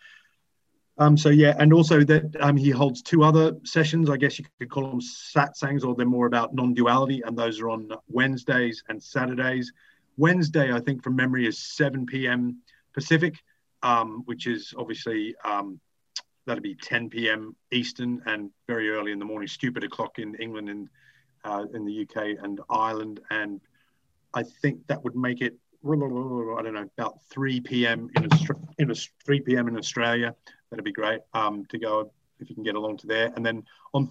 [0.97, 4.09] Um, so yeah, and also that um, he holds two other sessions.
[4.09, 7.69] I guess you could call them satsangs, or they're more about non-duality, and those are
[7.69, 9.71] on Wednesdays and Saturdays.
[10.15, 12.61] Wednesday, I think from memory, is 7 p.m.
[12.93, 13.35] Pacific,
[13.83, 15.79] um, which is obviously um,
[16.47, 17.55] that'll be 10 p.m.
[17.71, 19.47] Eastern and very early in the morning.
[19.47, 20.89] Stupid o'clock in England and
[21.43, 23.61] uh, in the UK and Ireland, and
[24.33, 28.09] I think that would make it I don't know about 3 p.m.
[28.15, 28.95] in Austra- in a,
[29.25, 29.67] 3 p.m.
[29.67, 30.35] in Australia.
[30.69, 33.31] That'd be great um, to go if you can get along to there.
[33.35, 34.09] And then on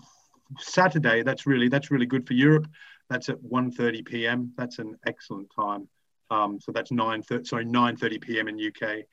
[0.58, 2.68] Saturday, that's really that's really good for Europe.
[3.10, 4.52] That's at 1:30 p.m.
[4.56, 5.88] That's an excellent time.
[6.30, 8.48] Um, so that's 9 sorry 9:30 p.m.
[8.48, 9.04] in UK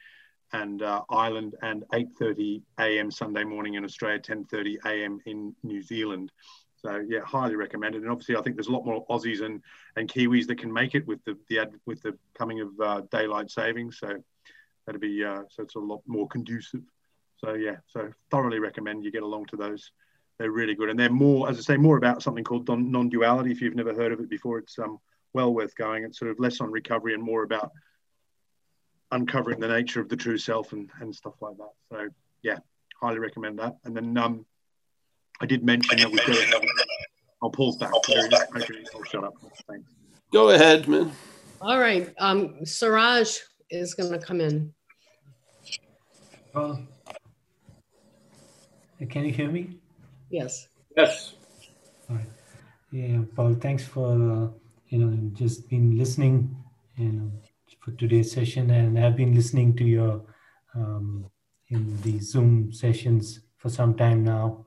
[0.53, 3.11] and uh, Ireland, and 8:30 a.m.
[3.11, 5.19] Sunday morning in Australia, 10:30 a.m.
[5.25, 6.31] in New Zealand.
[6.77, 8.03] So yeah, highly recommended.
[8.03, 9.61] And obviously, I think there's a lot more Aussies and,
[9.95, 13.49] and Kiwis that can make it with the, the with the coming of uh, daylight
[13.51, 13.99] savings.
[13.99, 14.21] So
[14.85, 16.81] that'd be uh, so it's a lot more conducive.
[17.37, 19.91] So yeah, so thoroughly recommend you get along to those.
[20.39, 23.51] They're really good, and they're more, as I say, more about something called non-duality.
[23.51, 24.99] If you've never heard of it before, it's um,
[25.33, 26.03] well worth going.
[26.03, 27.71] It's sort of less on recovery and more about
[29.13, 31.71] uncovering the nature of the true self and, and stuff like that.
[31.91, 32.09] So
[32.41, 32.57] yeah,
[32.99, 33.77] highly recommend that.
[33.85, 34.45] And then um,
[35.39, 36.63] I did mention that we've got.
[37.41, 37.91] I'll pause back.
[37.93, 39.33] I'll shut up.
[39.67, 39.91] Thanks.
[40.31, 41.11] Go ahead, man.
[41.61, 42.13] All right.
[42.19, 43.37] Um, Siraj
[43.69, 44.73] is going to come in.
[46.55, 46.75] Uh,
[49.09, 49.77] can you hear me?
[50.29, 50.67] Yes.
[50.95, 51.33] Yes.
[52.09, 52.25] All right.
[52.91, 53.55] Yeah, Paul.
[53.55, 54.47] Thanks for uh,
[54.89, 56.55] you know just been listening,
[56.97, 57.31] you know,
[57.83, 60.21] for today's session, and I've been listening to your
[60.73, 61.29] um,
[61.67, 64.65] in the Zoom sessions for some time now.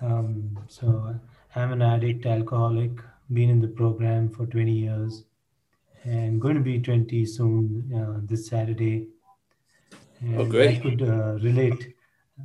[0.00, 1.14] Um, so
[1.54, 2.92] I'm an addict, alcoholic,
[3.30, 5.24] been in the program for 20 years
[6.04, 9.08] and going to be 20 soon uh, this Saturday.
[10.20, 10.78] And oh, great.
[10.78, 11.94] I could uh, relate,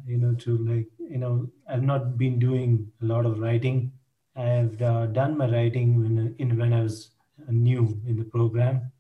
[0.06, 3.94] you know, to like, you know, I've not been doing a lot of writing.
[4.36, 7.12] I've uh, done my writing when, in, when I was
[7.50, 8.92] new in the program,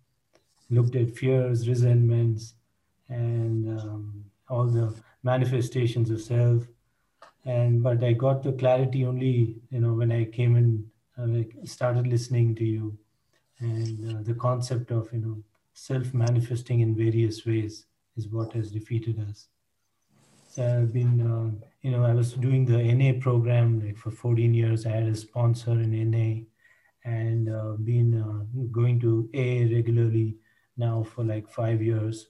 [0.70, 2.54] looked at fears, resentments,
[3.10, 4.94] and um, all the
[5.24, 6.64] manifestations of self.
[7.46, 10.70] And but i got the clarity only you know when i came in
[11.18, 12.98] uh, started listening to you
[13.60, 15.38] and uh, the concept of you know
[15.74, 17.86] self manifesting in various ways
[18.18, 19.48] is what has defeated us.
[20.50, 24.54] So i've been uh, you know i was doing the na program like for 14
[24.54, 24.86] years.
[24.86, 26.28] I had a sponsor in na
[27.06, 28.40] and uh, been uh,
[28.72, 30.36] going to a regularly
[30.78, 32.28] now for like five years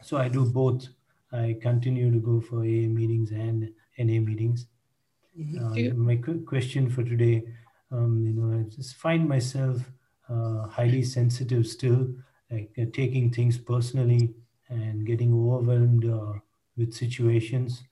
[0.00, 0.88] so i do both
[1.32, 4.66] i continue to go for AA meetings and NA meetings.
[5.38, 5.90] Mm-hmm.
[5.90, 7.44] Uh, my question for today,
[7.90, 9.78] um, you know, I just find myself
[10.28, 12.08] uh, highly sensitive still,
[12.50, 14.34] like uh, taking things personally
[14.68, 16.38] and getting overwhelmed uh,
[16.76, 17.82] with situations.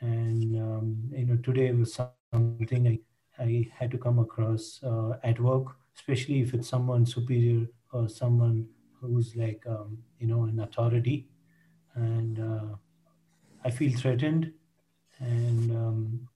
[0.00, 1.98] And um, you know, today was
[2.32, 7.66] something I, I had to come across uh, at work, especially if it's someone superior
[7.92, 8.66] or someone
[9.00, 11.28] who's like um, you know an authority,
[11.94, 12.76] and uh,
[13.64, 14.52] I feel threatened
[15.20, 16.28] and um,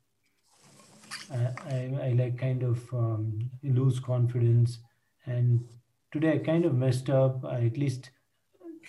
[1.32, 4.78] I, I, I, like kind of um, lose confidence.
[5.26, 5.64] And
[6.12, 8.10] today I kind of messed up, at least,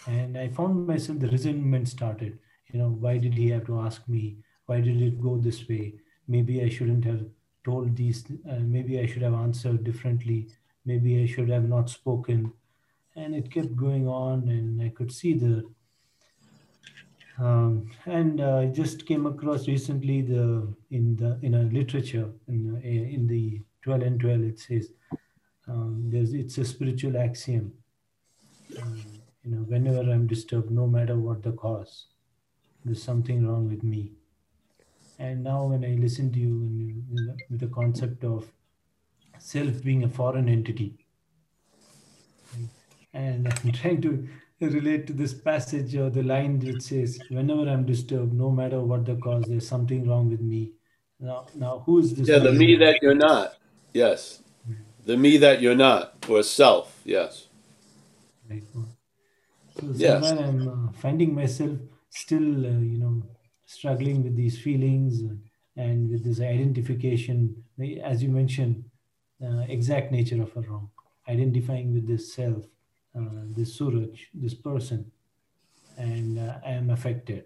[0.06, 2.38] and I found myself the resentment started.
[2.72, 4.38] You know, why did he have to ask me?
[4.66, 5.94] Why did it go this way?
[6.28, 7.26] Maybe I shouldn't have
[7.64, 8.26] told these.
[8.50, 10.50] Uh, maybe I should have answered differently.
[10.86, 12.52] Maybe I should have not spoken.
[13.16, 15.64] And it kept going on, and I could see the
[17.38, 22.82] um, and uh, I just came across recently the in the in a literature in,
[22.82, 24.94] in the 12 and 12 it says
[25.68, 27.74] um, there's it's a spiritual axiom.
[28.82, 29.04] Um,
[29.44, 32.08] you know, whenever I'm disturbed, no matter what the cause,
[32.84, 34.14] there's something wrong with me.
[35.20, 37.04] And now when I listen to you
[37.50, 38.52] with the concept of
[39.40, 41.05] self being a foreign entity,
[43.16, 44.28] and I'm trying to
[44.62, 49.06] relate to this passage or the line which says, Whenever I'm disturbed, no matter what
[49.06, 50.74] the cause, there's something wrong with me.
[51.20, 52.28] Now, now who is this?
[52.28, 53.56] Yeah, the me that you're not.
[53.94, 54.42] Yes.
[55.06, 57.00] The me that you're not, or self.
[57.06, 57.48] Yes.
[58.50, 58.64] Right.
[58.74, 60.32] So yes.
[60.32, 61.78] I'm uh, finding myself
[62.10, 63.24] still, uh, you know,
[63.66, 65.22] struggling with these feelings
[65.78, 67.64] and with this identification,
[68.04, 68.86] as you mentioned,
[69.44, 70.90] uh, exact nature of a wrong,
[71.28, 72.66] identifying with this self,
[73.56, 75.12] this Suraj, this person,
[75.98, 77.46] and uh, I am affected.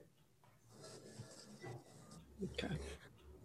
[2.44, 2.76] Okay.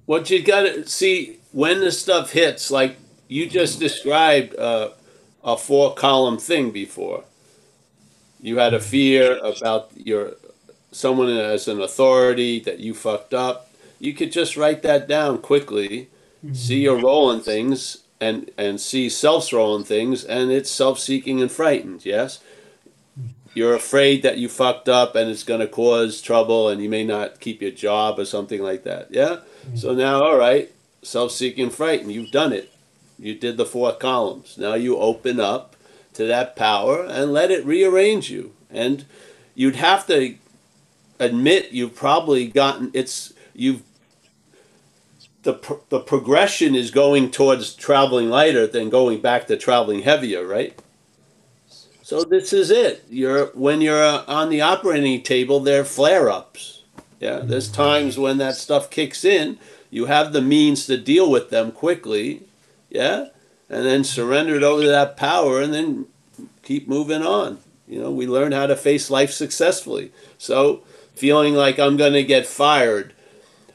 [0.06, 2.96] What you got to see when the stuff hits, like
[3.28, 4.90] you just described uh,
[5.42, 7.24] a four column thing before.
[8.40, 10.34] You had a fear about your
[10.92, 13.70] someone as an authority that you fucked up.
[13.98, 16.10] You could just write that down quickly,
[16.44, 16.54] mm-hmm.
[16.54, 20.98] see your role in things, and and see self's role in things, and it's self
[20.98, 22.06] seeking and frightened.
[22.06, 22.40] Yes,
[23.54, 27.04] you're afraid that you fucked up and it's going to cause trouble, and you may
[27.04, 29.08] not keep your job or something like that.
[29.10, 29.38] Yeah.
[29.66, 29.76] Mm-hmm.
[29.76, 30.72] So now, all right,
[31.02, 32.12] self seeking, frightened.
[32.12, 32.72] You've done it.
[33.18, 34.58] You did the four columns.
[34.58, 35.76] Now you open up
[36.14, 38.52] to that power and let it rearrange you.
[38.70, 39.04] And
[39.54, 40.36] you'd have to
[41.20, 43.82] admit you've probably gotten it's you've
[45.44, 50.78] the the progression is going towards traveling lighter than going back to traveling heavier, right?
[52.02, 53.04] So this is it.
[53.08, 56.82] You're when you're on the operating table, there are flare ups.
[57.20, 59.58] Yeah, there's times when that stuff kicks in.
[59.90, 62.42] You have the means to deal with them quickly,
[62.90, 63.28] yeah,
[63.70, 66.06] and then surrender it over to that power, and then
[66.62, 67.60] keep moving on.
[67.86, 70.12] You know, we learn how to face life successfully.
[70.36, 70.82] So,
[71.14, 73.12] feeling like I'm going to get fired,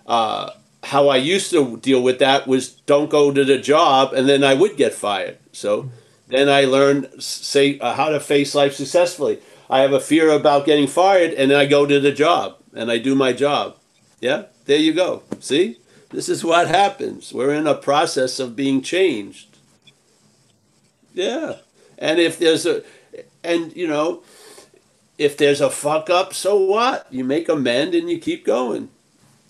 [0.05, 0.51] uh,
[0.89, 4.43] how I used to deal with that was don't go to the job, and then
[4.43, 5.37] I would get fired.
[5.51, 5.89] So,
[6.27, 9.39] then I learned say uh, how to face life successfully.
[9.69, 12.97] I have a fear about getting fired, and I go to the job and I
[12.97, 13.77] do my job.
[14.19, 15.23] Yeah, there you go.
[15.39, 15.77] See,
[16.09, 17.33] this is what happens.
[17.33, 19.57] We're in a process of being changed.
[21.13, 21.57] Yeah.
[21.97, 22.83] And if there's a,
[23.43, 24.23] and you know,
[25.17, 27.07] if there's a fuck up, so what?
[27.11, 28.89] You make amend and you keep going.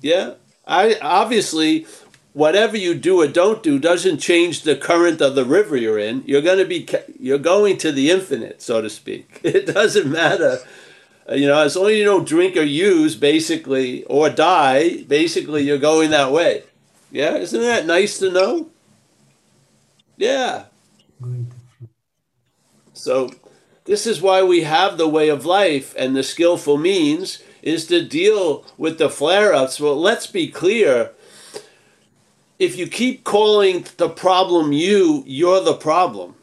[0.01, 0.35] Yeah.
[0.69, 1.87] I obviously,
[2.33, 6.23] whatever you do or don't do doesn't change the current of the river you're in.
[6.27, 6.87] You're going to be,
[7.19, 9.41] you're going to the infinite, so to speak.
[9.43, 10.59] It doesn't matter.
[11.27, 15.63] Uh, you know, as long as you don't drink or use, basically, or die, basically,
[15.63, 16.63] you're going that way.
[17.11, 18.69] Yeah, isn't that nice to know?
[20.17, 20.65] Yeah.
[22.93, 23.31] So,
[23.85, 28.03] this is why we have the way of life and the skillful means is to
[28.03, 29.79] deal with the flare ups.
[29.79, 31.11] Well, let's be clear.
[32.57, 36.35] If you keep calling the problem you, you're the problem.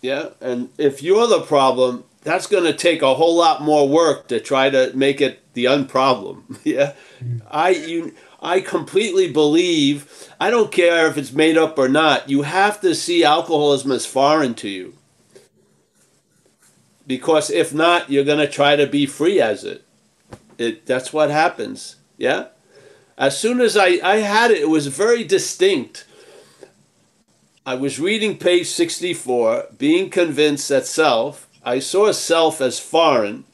[0.00, 0.30] Yeah.
[0.40, 4.40] And if you're the problem, that's going to take a whole lot more work to
[4.40, 6.58] try to make it the unproblem.
[6.64, 6.94] yeah.
[7.50, 12.42] I, you, I completely believe, I don't care if it's made up or not, you
[12.42, 14.94] have to see alcoholism as foreign to you.
[17.06, 19.84] Because if not, you're going to try to be free as it.
[20.58, 20.86] It.
[20.86, 21.96] That's what happens.
[22.16, 22.48] Yeah?
[23.18, 26.06] As soon as I, I had it, it was very distinct.
[27.64, 33.44] I was reading page 64, being convinced that self, I saw self as foreign,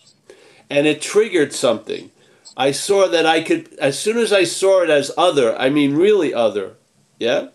[0.71, 2.11] and it triggered something.
[2.57, 5.95] I saw that I could, as soon as I saw it as other, I mean
[5.95, 6.75] really other,
[7.19, 7.49] yeah?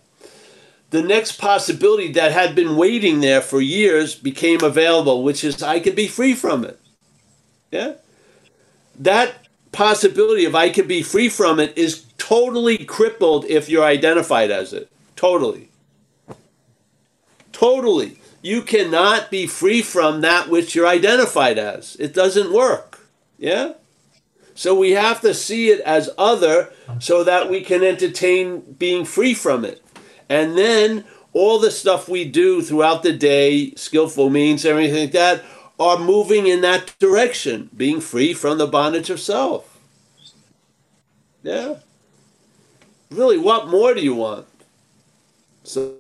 [0.92, 5.80] The next possibility that had been waiting there for years became available, which is I
[5.80, 6.80] could be free from it.
[7.72, 7.96] Yeah?
[9.00, 14.52] That possibility of I could be free from it is totally crippled if you're identified
[14.52, 14.90] as it.
[15.16, 15.70] Totally.
[17.52, 18.18] Totally.
[18.42, 21.96] You cannot be free from that which you're identified as.
[21.98, 23.00] It doesn't work.
[23.38, 23.74] Yeah?
[24.56, 29.34] So we have to see it as other so that we can entertain being free
[29.34, 29.82] from it.
[30.30, 35.44] And then all the stuff we do throughout the day, skillful means, everything like that,
[35.84, 39.80] are moving in that direction, being free from the bondage of self.
[41.44, 41.76] Yeah.
[43.12, 44.48] Really, what more do you want?
[45.64, 45.96] So,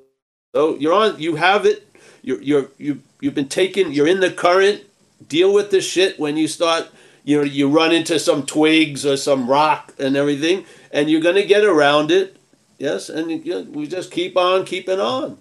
[0.55, 1.19] so you're on.
[1.19, 1.87] You have it.
[2.21, 3.91] You're you're you you've been taken.
[3.91, 4.83] You're in the current.
[5.27, 6.89] Deal with the shit when you start
[7.23, 11.45] you know you run into some twigs or some rock and everything and you're to
[11.45, 12.37] get around it
[12.77, 15.37] yes and you know, we just keep on keeping on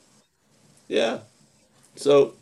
[0.88, 1.18] yeah
[1.96, 2.34] so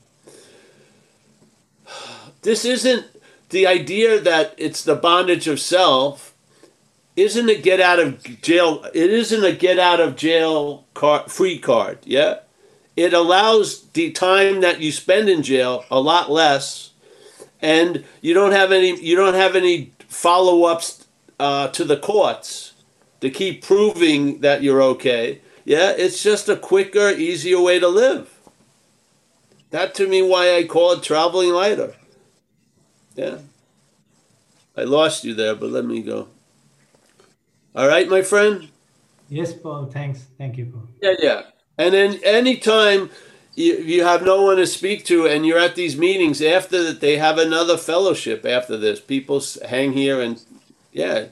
[2.43, 3.07] this isn't
[3.51, 6.35] the idea that it's the bondage of self
[7.17, 11.59] isn't a get out of jail it isn't a get out of jail card, free
[11.59, 12.39] card yeah
[12.97, 16.91] it allows the time that you spend in jail a lot less
[17.61, 21.07] and you don't have any you don't have any follow ups
[21.39, 22.75] uh, to the courts
[23.21, 25.41] to keep proving that you're okay.
[25.65, 28.39] Yeah, it's just a quicker, easier way to live.
[29.71, 31.95] That to me why I call it traveling lighter.
[33.15, 33.39] Yeah.
[34.77, 36.28] I lost you there, but let me go.
[37.74, 38.69] All right, my friend?
[39.28, 39.87] Yes, Paul.
[39.87, 40.27] Thanks.
[40.39, 40.89] Thank you, Paul.
[41.03, 41.43] Yeah, yeah.
[41.78, 43.11] And then anytime
[43.55, 47.01] you, you have no one to speak to and you're at these meetings after that,
[47.01, 49.01] they have another fellowship after this.
[49.01, 50.43] People hang here and,
[50.93, 51.27] yeah.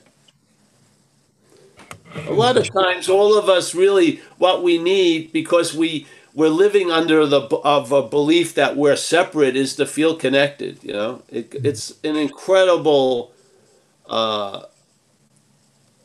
[2.26, 6.06] A lot of times, all of us really, what we need, because we,
[6.38, 10.84] we're living under the of a belief that we're separate, is to feel connected.
[10.84, 13.32] You know, it, it's an incredible
[14.08, 14.62] uh,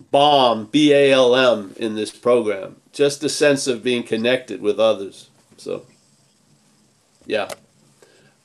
[0.10, 2.78] balm, B A L M, in this program.
[2.92, 5.30] Just the sense of being connected with others.
[5.58, 5.86] So,
[7.28, 7.50] yeah.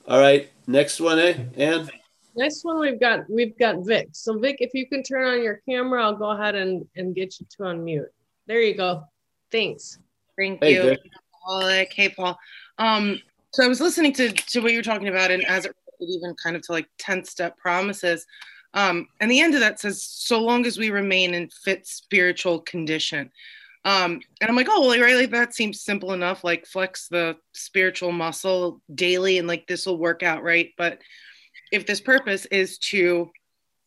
[0.07, 1.89] All right, next one, eh, Ann?
[2.35, 4.09] Next one we've got we've got Vic.
[4.11, 7.39] So Vic, if you can turn on your camera, I'll go ahead and, and get
[7.39, 8.13] you to unmute.
[8.45, 9.05] There you go.
[9.51, 9.97] Thanks.
[10.37, 10.83] Thank Hey, you.
[10.83, 10.99] Vic.
[11.49, 11.93] Alec.
[11.93, 12.37] Hey, Paul.
[12.77, 13.19] Um,
[13.51, 16.35] so I was listening to, to what you were talking about, and as it even
[16.35, 18.25] kind of to like 10 step promises.
[18.73, 22.59] Um, and the end of that says, so long as we remain in fit spiritual
[22.59, 23.31] condition.
[23.85, 26.43] Um, and I'm like, oh, well, right, like that seems simple enough.
[26.43, 30.71] Like flex the spiritual muscle daily, and like this will work out, right?
[30.77, 30.99] But
[31.71, 33.31] if this purpose is to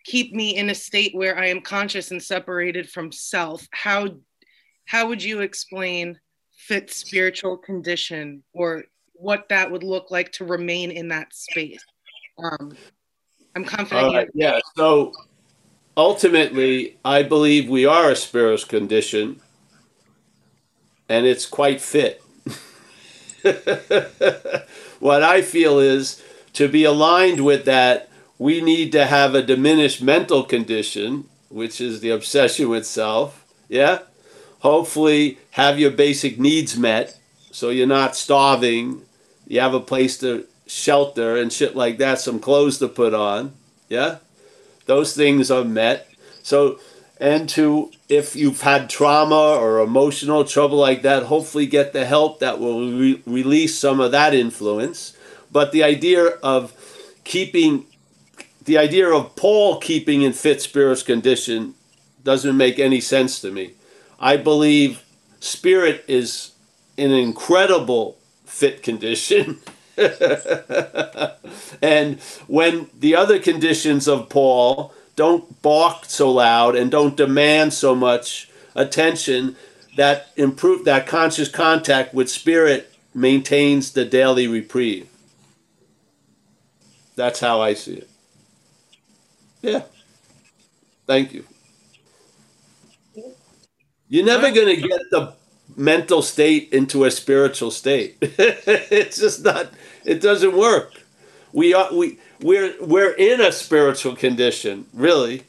[0.05, 4.09] keep me in a state where I am conscious and separated from self, how
[4.87, 6.19] how would you explain
[6.67, 8.85] fit spiritual condition or
[9.15, 11.85] what that would look like to remain in that space?
[12.43, 12.77] Um,
[13.55, 14.15] I'm confident.
[14.15, 14.61] Right, yeah.
[14.77, 15.13] So
[15.97, 19.41] ultimately, I believe we are a spiritual condition,
[21.09, 22.23] and it's quite fit.
[25.01, 26.23] what I feel is
[26.55, 28.09] to be aligned with that,
[28.39, 33.45] we need to have a diminished mental condition, which is the obsession with self.
[33.69, 34.01] Yeah.
[34.63, 37.19] Hopefully, have your basic needs met
[37.53, 39.03] so you're not starving.
[39.47, 43.53] You have a place to shelter and shit like that, some clothes to put on.
[43.89, 44.19] Yeah.
[44.87, 46.09] Those things are met.
[46.43, 46.81] So,
[47.21, 52.41] and to, if you've had trauma or emotional trouble like that, hopefully get the help
[52.41, 55.17] that will re- release some of that influence.
[55.53, 56.73] But the idea of
[57.25, 57.85] keeping,
[58.65, 61.75] the idea of Paul keeping in fit spiritual condition
[62.25, 63.75] doesn't make any sense to me.
[64.23, 65.03] I believe
[65.41, 66.53] spirit is
[66.97, 68.17] in incredible
[68.47, 69.59] fit condition.
[71.83, 77.97] and when the other conditions of Paul don't bark so loud and don't demand so
[77.97, 79.57] much attention,
[79.97, 85.09] that improve that conscious contact with spirit maintains the daily reprieve.
[87.17, 88.11] That's how I see it.
[89.61, 89.83] Yeah.
[91.07, 91.45] Thank you.
[94.13, 95.33] You're never going to get the
[95.75, 98.19] mental state into a spiritual state.
[98.21, 99.73] it's just not.
[100.05, 100.93] It doesn't work.
[101.55, 105.45] We are we we're we're in a spiritual condition, really,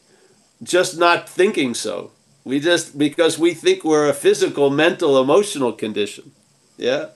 [0.64, 2.12] just not thinking so.
[2.46, 6.32] We just because we think we're a physical, mental, emotional condition.
[6.78, 7.08] Yeah.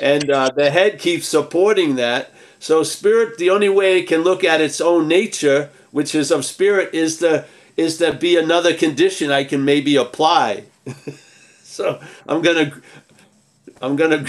[0.00, 2.32] And uh, the head keeps supporting that.
[2.60, 6.46] So spirit, the only way it can look at its own nature, which is of
[6.46, 7.44] spirit, is to
[7.80, 10.64] is to be another condition I can maybe apply.
[11.62, 12.80] so I'm gonna
[13.80, 14.26] I'm gonna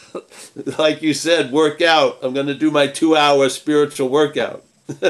[0.78, 2.18] like you said, work out.
[2.22, 4.64] I'm gonna do my two hour spiritual workout.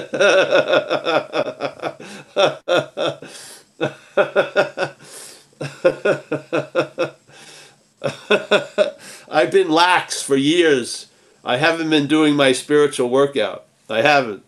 [9.31, 11.09] I've been lax for years.
[11.45, 13.67] I haven't been doing my spiritual workout.
[13.91, 14.43] I haven't.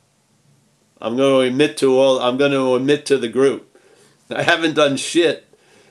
[1.00, 2.20] I'm going to admit to all.
[2.20, 3.76] I'm going to admit to the group.
[4.30, 5.46] I haven't done shit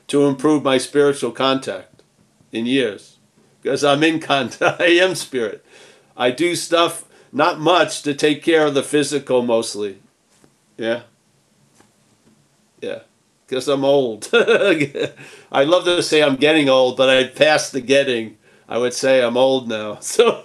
[0.07, 2.03] to improve my spiritual contact
[2.51, 3.17] in years
[3.61, 4.81] because I'm in contact.
[4.81, 5.65] I am spirit.
[6.15, 9.99] I do stuff not much to take care of the physical mostly.
[10.77, 11.03] Yeah.
[12.81, 12.99] Yeah.
[13.45, 14.29] Because I'm old.
[14.33, 18.37] I love to say I'm getting old, but I passed the getting.
[18.67, 19.99] I would say I'm old now.
[20.01, 20.43] So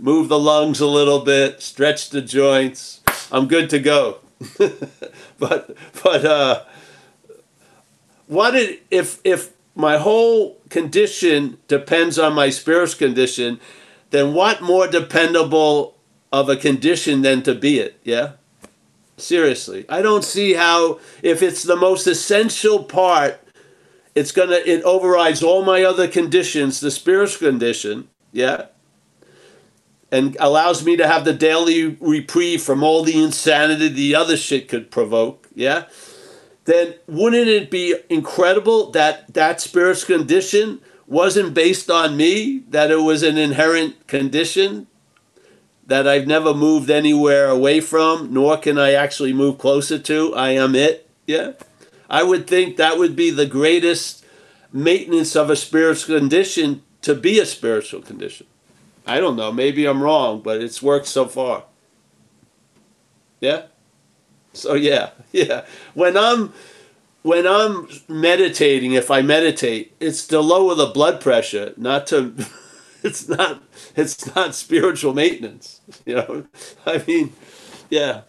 [0.00, 3.00] move the lungs a little bit, stretch the joints.
[3.30, 4.18] I'm good to go.
[5.38, 6.64] but but uh
[8.26, 13.60] what it, if if my whole condition depends on my spiritual condition,
[14.10, 15.96] then what more dependable
[16.32, 17.98] of a condition than to be it?
[18.02, 18.32] Yeah?
[19.16, 19.84] Seriously.
[19.88, 23.40] I don't see how if it's the most essential part,
[24.14, 28.66] it's gonna it overrides all my other conditions, the spiritual condition, yeah?
[30.16, 34.68] And allows me to have the daily reprieve from all the insanity the other shit
[34.68, 35.84] could provoke, yeah?
[36.66, 42.96] then wouldn't it be incredible that that spiritual condition wasn't based on me, that it
[42.96, 44.88] was an inherent condition
[45.86, 50.34] that I've never moved anywhere away from, nor can I actually move closer to.
[50.34, 51.08] I am it.
[51.26, 51.52] Yeah.
[52.10, 54.24] I would think that would be the greatest
[54.72, 58.46] maintenance of a spiritual condition to be a spiritual condition.
[59.06, 59.52] I don't know.
[59.52, 61.64] Maybe I'm wrong, but it's worked so far.
[63.40, 63.66] Yeah?
[64.52, 65.64] So yeah, yeah.
[65.94, 66.52] When I'm
[67.22, 72.34] when I'm meditating, if I meditate, it's to lower the blood pressure, not to
[73.02, 73.62] it's not
[73.94, 75.80] it's not spiritual maintenance.
[76.04, 76.46] You know?
[76.84, 77.32] I mean,
[77.90, 78.22] yeah.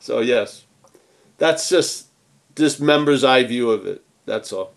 [0.00, 0.64] so yes.
[1.38, 2.06] That's just
[2.54, 4.02] this member's eye view of it.
[4.24, 4.72] That's all.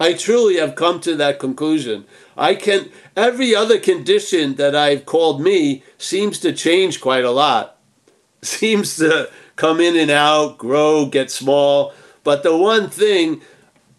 [0.00, 2.06] I truly have come to that conclusion.
[2.36, 7.76] I can every other condition that I've called me seems to change quite a lot.
[8.42, 11.92] Seems to come in and out, grow, get small.
[12.24, 13.42] But the one thing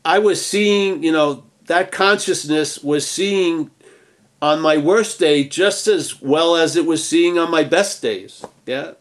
[0.03, 3.69] I was seeing, you know, that consciousness was seeing
[4.41, 8.43] on my worst day just as well as it was seeing on my best days.
[8.65, 8.93] Yeah.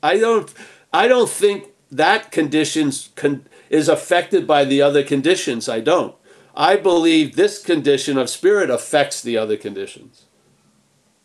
[0.00, 0.52] I don't
[0.92, 5.68] I don't think that conditions con- is affected by the other conditions.
[5.68, 6.14] I don't.
[6.54, 10.24] I believe this condition of spirit affects the other conditions.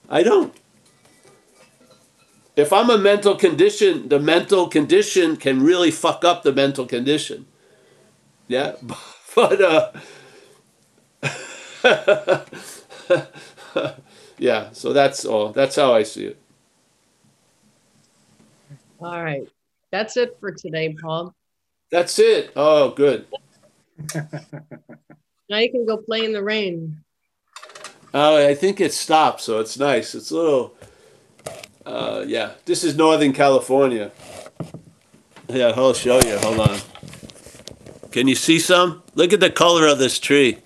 [0.09, 0.55] I don't.
[2.55, 7.47] If I'm a mental condition, the mental condition can really fuck up the mental condition.
[8.47, 8.75] Yeah,
[9.35, 9.91] but uh,
[14.37, 14.69] yeah.
[14.73, 15.49] So that's all.
[15.49, 16.37] That's how I see it.
[18.99, 19.47] All right.
[19.91, 21.35] That's it for today, Paul.
[21.93, 22.51] That's it.
[22.55, 23.27] Oh, good.
[25.49, 27.03] Now you can go play in the rain.
[28.13, 30.15] Oh, I think it stopped, so it's nice.
[30.15, 30.75] It's a little.
[31.85, 34.11] Uh, yeah, this is Northern California.
[35.49, 36.37] Yeah, I'll show you.
[36.39, 36.79] Hold on.
[38.09, 39.03] Can you see some?
[39.13, 40.57] Look at the color of this tree.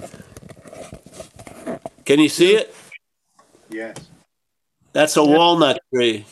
[2.05, 2.73] Can you see it?
[3.69, 3.97] Yes.
[4.93, 6.25] That's a walnut tree.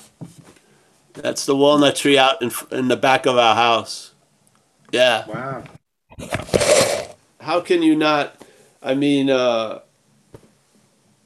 [1.14, 4.15] That's the walnut tree out in, in the back of our house.
[4.92, 5.26] Yeah.
[5.28, 5.64] Wow.
[7.40, 8.42] How can you not?
[8.82, 9.80] I mean, uh,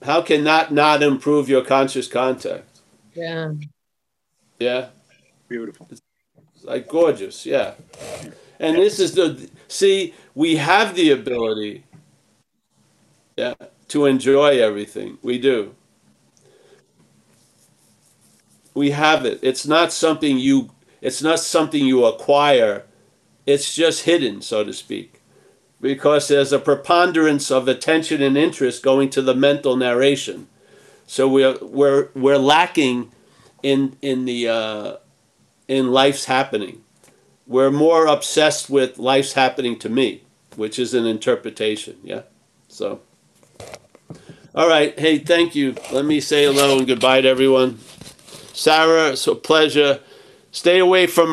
[0.03, 2.79] how can that not improve your conscious contact?
[3.13, 3.53] Yeah.
[4.59, 4.87] Yeah.
[5.47, 5.87] Beautiful.
[5.91, 6.01] It's
[6.63, 7.45] like gorgeous.
[7.45, 7.73] Yeah.
[8.59, 11.83] And this is the see, we have the ability,
[13.37, 13.53] yeah,
[13.89, 15.17] to enjoy everything.
[15.21, 15.75] We do.
[18.73, 19.39] We have it.
[19.41, 20.71] It's not something you
[21.01, 22.83] it's not something you acquire.
[23.49, 25.21] It's just hidden, so to speak.
[25.81, 30.47] Because there's a preponderance of attention and interest going to the mental narration.
[31.07, 33.11] So we're we're we're lacking
[33.63, 34.97] in in the uh,
[35.67, 36.83] in life's happening.
[37.47, 40.21] We're more obsessed with life's happening to me,
[40.55, 41.97] which is an interpretation.
[42.03, 42.23] Yeah.
[42.67, 43.01] So.
[44.53, 44.99] All right.
[44.99, 45.75] Hey, thank you.
[45.91, 47.79] Let me say hello and goodbye to everyone.
[48.53, 50.01] Sarah, it's a pleasure.
[50.51, 51.27] Stay away from